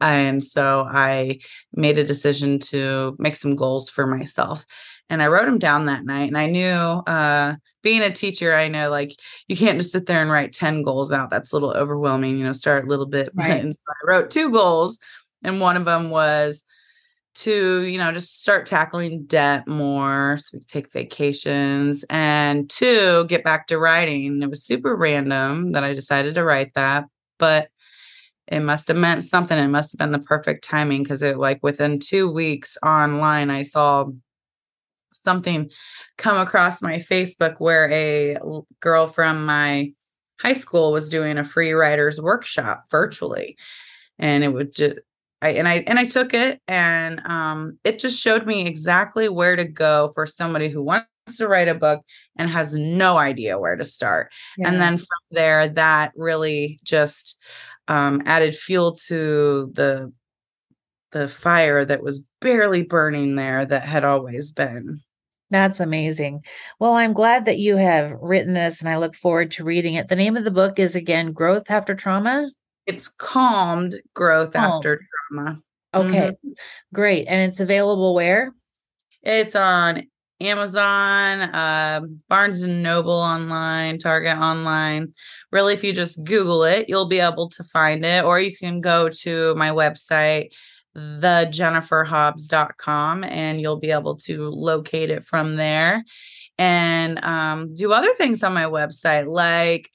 and 0.00 0.42
so 0.44 0.86
I 0.88 1.40
made 1.72 1.98
a 1.98 2.04
decision 2.04 2.58
to 2.60 3.16
make 3.18 3.36
some 3.36 3.56
goals 3.56 3.90
for 3.90 4.06
myself. 4.06 4.64
And 5.10 5.22
I 5.22 5.26
wrote 5.26 5.46
them 5.46 5.58
down 5.58 5.86
that 5.86 6.04
night. 6.04 6.28
And 6.28 6.38
I 6.38 6.46
knew, 6.46 6.68
uh, 6.70 7.56
being 7.82 8.02
a 8.02 8.10
teacher, 8.10 8.54
I 8.54 8.68
know 8.68 8.90
like 8.90 9.16
you 9.48 9.56
can't 9.56 9.78
just 9.78 9.92
sit 9.92 10.06
there 10.06 10.20
and 10.20 10.30
write 10.30 10.52
10 10.52 10.82
goals 10.82 11.12
out. 11.12 11.30
That's 11.30 11.52
a 11.52 11.56
little 11.56 11.72
overwhelming, 11.72 12.38
you 12.38 12.44
know, 12.44 12.52
start 12.52 12.84
a 12.84 12.88
little 12.88 13.06
bit. 13.06 13.30
Right. 13.34 13.60
And 13.64 13.74
so 13.74 13.80
I 13.88 14.10
wrote 14.10 14.30
two 14.30 14.50
goals. 14.50 14.98
And 15.42 15.60
one 15.60 15.76
of 15.76 15.84
them 15.84 16.10
was 16.10 16.64
to 17.38 17.82
you 17.82 17.98
know 17.98 18.12
just 18.12 18.40
start 18.40 18.66
tackling 18.66 19.24
debt 19.24 19.66
more 19.68 20.36
so 20.38 20.50
we 20.52 20.60
could 20.60 20.68
take 20.68 20.92
vacations 20.92 22.04
and 22.10 22.68
two 22.70 23.24
get 23.26 23.44
back 23.44 23.66
to 23.66 23.78
writing. 23.78 24.42
It 24.42 24.50
was 24.50 24.64
super 24.64 24.96
random 24.96 25.72
that 25.72 25.84
i 25.84 25.94
decided 25.94 26.34
to 26.34 26.44
write 26.44 26.74
that 26.74 27.04
but 27.38 27.68
it 28.48 28.60
must 28.60 28.88
have 28.88 28.96
meant 28.96 29.24
something. 29.24 29.58
It 29.58 29.68
must 29.68 29.92
have 29.92 29.98
been 29.98 30.10
the 30.10 30.18
perfect 30.18 30.64
timing 30.64 31.02
because 31.02 31.22
it 31.22 31.38
like 31.38 31.60
within 31.62 31.98
two 31.98 32.30
weeks 32.30 32.78
online 32.82 33.50
i 33.50 33.62
saw 33.62 34.06
something 35.12 35.70
come 36.16 36.38
across 36.38 36.80
my 36.80 36.98
facebook 36.98 37.56
where 37.58 37.90
a 37.90 38.38
girl 38.80 39.06
from 39.06 39.44
my 39.44 39.92
high 40.40 40.52
school 40.52 40.92
was 40.92 41.08
doing 41.08 41.38
a 41.38 41.44
free 41.44 41.72
writers 41.72 42.20
workshop 42.20 42.84
virtually. 42.90 43.56
And 44.18 44.44
it 44.44 44.48
would 44.48 44.74
just 44.74 44.98
I, 45.40 45.50
and 45.50 45.68
I 45.68 45.84
and 45.86 45.98
I 45.98 46.04
took 46.04 46.34
it 46.34 46.60
and 46.66 47.20
um, 47.26 47.78
it 47.84 47.98
just 47.98 48.20
showed 48.20 48.46
me 48.46 48.66
exactly 48.66 49.28
where 49.28 49.54
to 49.54 49.64
go 49.64 50.10
for 50.14 50.26
somebody 50.26 50.68
who 50.68 50.82
wants 50.82 51.06
to 51.36 51.46
write 51.46 51.68
a 51.68 51.74
book 51.74 52.02
and 52.36 52.50
has 52.50 52.74
no 52.74 53.18
idea 53.18 53.58
where 53.58 53.76
to 53.76 53.84
start. 53.84 54.32
Yeah. 54.56 54.68
And 54.68 54.80
then 54.80 54.98
from 54.98 55.06
there, 55.30 55.68
that 55.68 56.12
really 56.16 56.80
just 56.82 57.38
um, 57.86 58.22
added 58.26 58.56
fuel 58.56 58.96
to 59.06 59.70
the 59.74 60.12
the 61.12 61.28
fire 61.28 61.84
that 61.84 62.02
was 62.02 62.22
barely 62.40 62.82
burning 62.82 63.36
there 63.36 63.64
that 63.64 63.82
had 63.82 64.04
always 64.04 64.50
been. 64.50 65.00
That's 65.50 65.80
amazing. 65.80 66.44
Well, 66.78 66.92
I'm 66.92 67.14
glad 67.14 67.46
that 67.46 67.58
you 67.58 67.76
have 67.76 68.12
written 68.20 68.52
this 68.52 68.80
and 68.80 68.88
I 68.88 68.98
look 68.98 69.14
forward 69.14 69.50
to 69.52 69.64
reading 69.64 69.94
it. 69.94 70.08
The 70.08 70.16
name 70.16 70.36
of 70.36 70.44
the 70.44 70.50
book 70.50 70.78
is 70.78 70.94
again 70.94 71.32
Growth 71.32 71.70
After 71.70 71.94
Trauma. 71.94 72.50
It's 72.88 73.06
calmed 73.06 73.94
growth 74.14 74.54
Calm. 74.54 74.64
after 74.64 75.00
trauma. 75.30 75.60
Okay, 75.94 76.30
mm-hmm. 76.30 76.52
great. 76.94 77.26
And 77.28 77.42
it's 77.42 77.60
available 77.60 78.14
where? 78.14 78.54
It's 79.22 79.54
on 79.54 80.04
Amazon, 80.40 81.54
uh, 81.54 82.00
Barnes 82.30 82.62
and 82.62 82.82
Noble 82.82 83.12
online, 83.12 83.98
Target 83.98 84.38
online. 84.38 85.12
Really, 85.52 85.74
if 85.74 85.84
you 85.84 85.92
just 85.92 86.24
Google 86.24 86.64
it, 86.64 86.88
you'll 86.88 87.08
be 87.08 87.20
able 87.20 87.50
to 87.50 87.62
find 87.62 88.06
it, 88.06 88.24
or 88.24 88.40
you 88.40 88.56
can 88.56 88.80
go 88.80 89.10
to 89.10 89.54
my 89.56 89.68
website, 89.68 90.48
thejenniferhobbs.com, 90.96 93.24
and 93.24 93.60
you'll 93.60 93.80
be 93.80 93.90
able 93.90 94.16
to 94.16 94.48
locate 94.48 95.10
it 95.10 95.26
from 95.26 95.56
there 95.56 96.02
and 96.56 97.22
um, 97.22 97.74
do 97.74 97.92
other 97.92 98.14
things 98.14 98.42
on 98.42 98.54
my 98.54 98.64
website, 98.64 99.28
like 99.28 99.90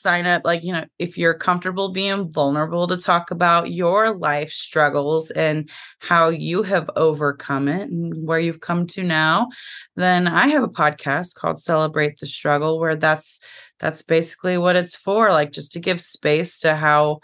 sign 0.00 0.26
up 0.26 0.42
like 0.44 0.62
you 0.62 0.72
know 0.72 0.84
if 0.98 1.16
you're 1.16 1.34
comfortable 1.34 1.90
being 1.90 2.30
vulnerable 2.30 2.86
to 2.86 2.96
talk 2.96 3.30
about 3.30 3.72
your 3.72 4.16
life 4.16 4.50
struggles 4.50 5.30
and 5.30 5.68
how 5.98 6.28
you 6.28 6.62
have 6.62 6.90
overcome 6.96 7.68
it 7.68 7.90
and 7.90 8.26
where 8.26 8.38
you've 8.38 8.60
come 8.60 8.86
to 8.86 9.02
now 9.02 9.48
then 9.96 10.28
i 10.28 10.46
have 10.46 10.62
a 10.62 10.68
podcast 10.68 11.34
called 11.34 11.60
celebrate 11.60 12.18
the 12.18 12.26
struggle 12.26 12.78
where 12.78 12.96
that's 12.96 13.40
that's 13.78 14.02
basically 14.02 14.58
what 14.58 14.76
it's 14.76 14.96
for 14.96 15.32
like 15.32 15.52
just 15.52 15.72
to 15.72 15.80
give 15.80 16.00
space 16.00 16.60
to 16.60 16.76
how 16.76 17.18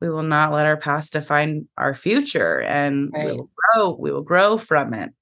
we 0.00 0.10
will 0.10 0.22
not 0.22 0.52
let 0.52 0.66
our 0.66 0.76
past 0.76 1.12
define 1.12 1.66
our 1.78 1.94
future 1.94 2.60
and 2.60 3.10
right. 3.14 3.26
we 3.26 3.32
will 3.32 3.50
grow 3.54 3.96
we 3.98 4.12
will 4.12 4.22
grow 4.22 4.58
from 4.58 4.92
it 4.92 5.12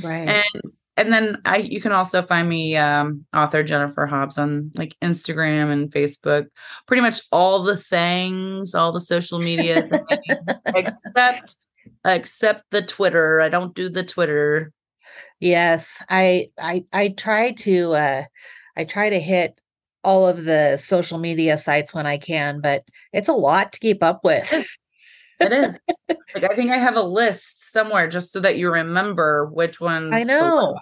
Right. 0.00 0.28
And 0.28 0.62
and 0.96 1.12
then 1.12 1.40
I 1.44 1.58
you 1.58 1.80
can 1.80 1.92
also 1.92 2.22
find 2.22 2.48
me 2.48 2.76
um 2.76 3.26
author 3.34 3.62
Jennifer 3.62 4.06
Hobbs 4.06 4.38
on 4.38 4.70
like 4.74 4.96
Instagram 5.02 5.70
and 5.72 5.90
Facebook, 5.90 6.46
pretty 6.86 7.02
much 7.02 7.20
all 7.30 7.62
the 7.62 7.76
things, 7.76 8.74
all 8.74 8.92
the 8.92 9.00
social 9.00 9.38
media 9.38 9.88
except 10.74 11.56
except 12.04 12.64
the 12.70 12.82
Twitter. 12.82 13.40
I 13.40 13.48
don't 13.48 13.74
do 13.74 13.88
the 13.88 14.02
Twitter. 14.02 14.72
Yes. 15.40 16.02
I 16.08 16.48
I 16.58 16.84
I 16.92 17.08
try 17.08 17.52
to 17.52 17.92
uh 17.92 18.22
I 18.76 18.84
try 18.84 19.10
to 19.10 19.20
hit 19.20 19.60
all 20.04 20.26
of 20.26 20.44
the 20.44 20.76
social 20.78 21.18
media 21.18 21.56
sites 21.56 21.94
when 21.94 22.06
I 22.06 22.18
can, 22.18 22.60
but 22.60 22.84
it's 23.12 23.28
a 23.28 23.34
lot 23.34 23.72
to 23.72 23.80
keep 23.80 24.02
up 24.02 24.24
with. 24.24 24.52
it 25.42 25.52
is. 25.52 25.78
Like 26.34 26.44
I 26.44 26.54
think 26.54 26.70
I 26.70 26.78
have 26.78 26.96
a 26.96 27.02
list 27.02 27.72
somewhere 27.72 28.08
just 28.08 28.32
so 28.32 28.40
that 28.40 28.56
you 28.56 28.70
remember 28.70 29.46
which 29.46 29.80
ones. 29.80 30.12
I 30.12 30.24
know. 30.24 30.78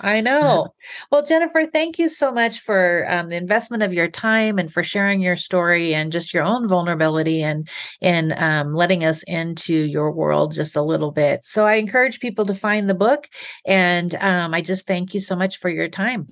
I 0.00 0.20
know. 0.20 0.74
Well, 1.10 1.24
Jennifer, 1.24 1.66
thank 1.66 1.98
you 1.98 2.08
so 2.08 2.32
much 2.32 2.60
for 2.60 3.06
um, 3.08 3.28
the 3.28 3.36
investment 3.36 3.82
of 3.82 3.92
your 3.92 4.08
time 4.08 4.58
and 4.58 4.72
for 4.72 4.82
sharing 4.82 5.20
your 5.20 5.36
story 5.36 5.94
and 5.94 6.10
just 6.10 6.34
your 6.34 6.42
own 6.42 6.66
vulnerability 6.66 7.42
and 7.42 7.68
and 8.02 8.32
um, 8.32 8.74
letting 8.74 9.04
us 9.04 9.22
into 9.24 9.74
your 9.74 10.10
world 10.10 10.52
just 10.52 10.74
a 10.76 10.82
little 10.82 11.12
bit. 11.12 11.44
So 11.44 11.64
I 11.64 11.74
encourage 11.74 12.20
people 12.20 12.46
to 12.46 12.54
find 12.54 12.90
the 12.90 12.94
book, 12.94 13.28
and 13.64 14.14
um, 14.16 14.52
I 14.52 14.62
just 14.62 14.86
thank 14.86 15.14
you 15.14 15.20
so 15.20 15.36
much 15.36 15.58
for 15.58 15.70
your 15.70 15.88
time. 15.88 16.28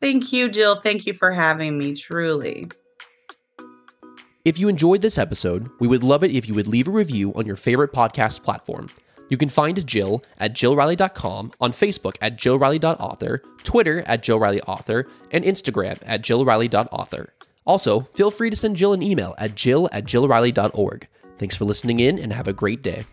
Thank 0.00 0.32
you, 0.32 0.48
Jill. 0.48 0.80
Thank 0.80 1.06
you 1.06 1.14
for 1.14 1.30
having 1.30 1.78
me. 1.78 1.94
Truly. 1.94 2.68
If 4.44 4.58
you 4.58 4.68
enjoyed 4.68 5.02
this 5.02 5.18
episode, 5.18 5.70
we 5.78 5.86
would 5.86 6.02
love 6.02 6.24
it 6.24 6.32
if 6.32 6.48
you 6.48 6.54
would 6.54 6.66
leave 6.66 6.88
a 6.88 6.90
review 6.90 7.32
on 7.34 7.46
your 7.46 7.54
favorite 7.54 7.92
podcast 7.92 8.42
platform. 8.42 8.88
You 9.28 9.36
can 9.36 9.48
find 9.48 9.86
Jill 9.86 10.24
at 10.38 10.52
jillriley.com, 10.52 11.52
on 11.60 11.72
Facebook 11.72 12.16
at 12.20 12.36
jillriley.author, 12.36 13.42
Twitter 13.62 14.02
at 14.04 14.22
jillrileyauthor, 14.22 15.08
and 15.30 15.44
Instagram 15.44 15.96
at 16.04 16.22
jillriley.author. 16.22 17.32
Also, 17.64 18.00
feel 18.14 18.32
free 18.32 18.50
to 18.50 18.56
send 18.56 18.76
Jill 18.76 18.92
an 18.92 19.02
email 19.02 19.36
at 19.38 19.54
jill 19.54 19.88
at 19.92 20.04
jillriley.org. 20.04 21.06
Thanks 21.38 21.54
for 21.54 21.64
listening 21.64 22.00
in 22.00 22.18
and 22.18 22.32
have 22.32 22.48
a 22.48 22.52
great 22.52 22.82
day. 22.82 23.04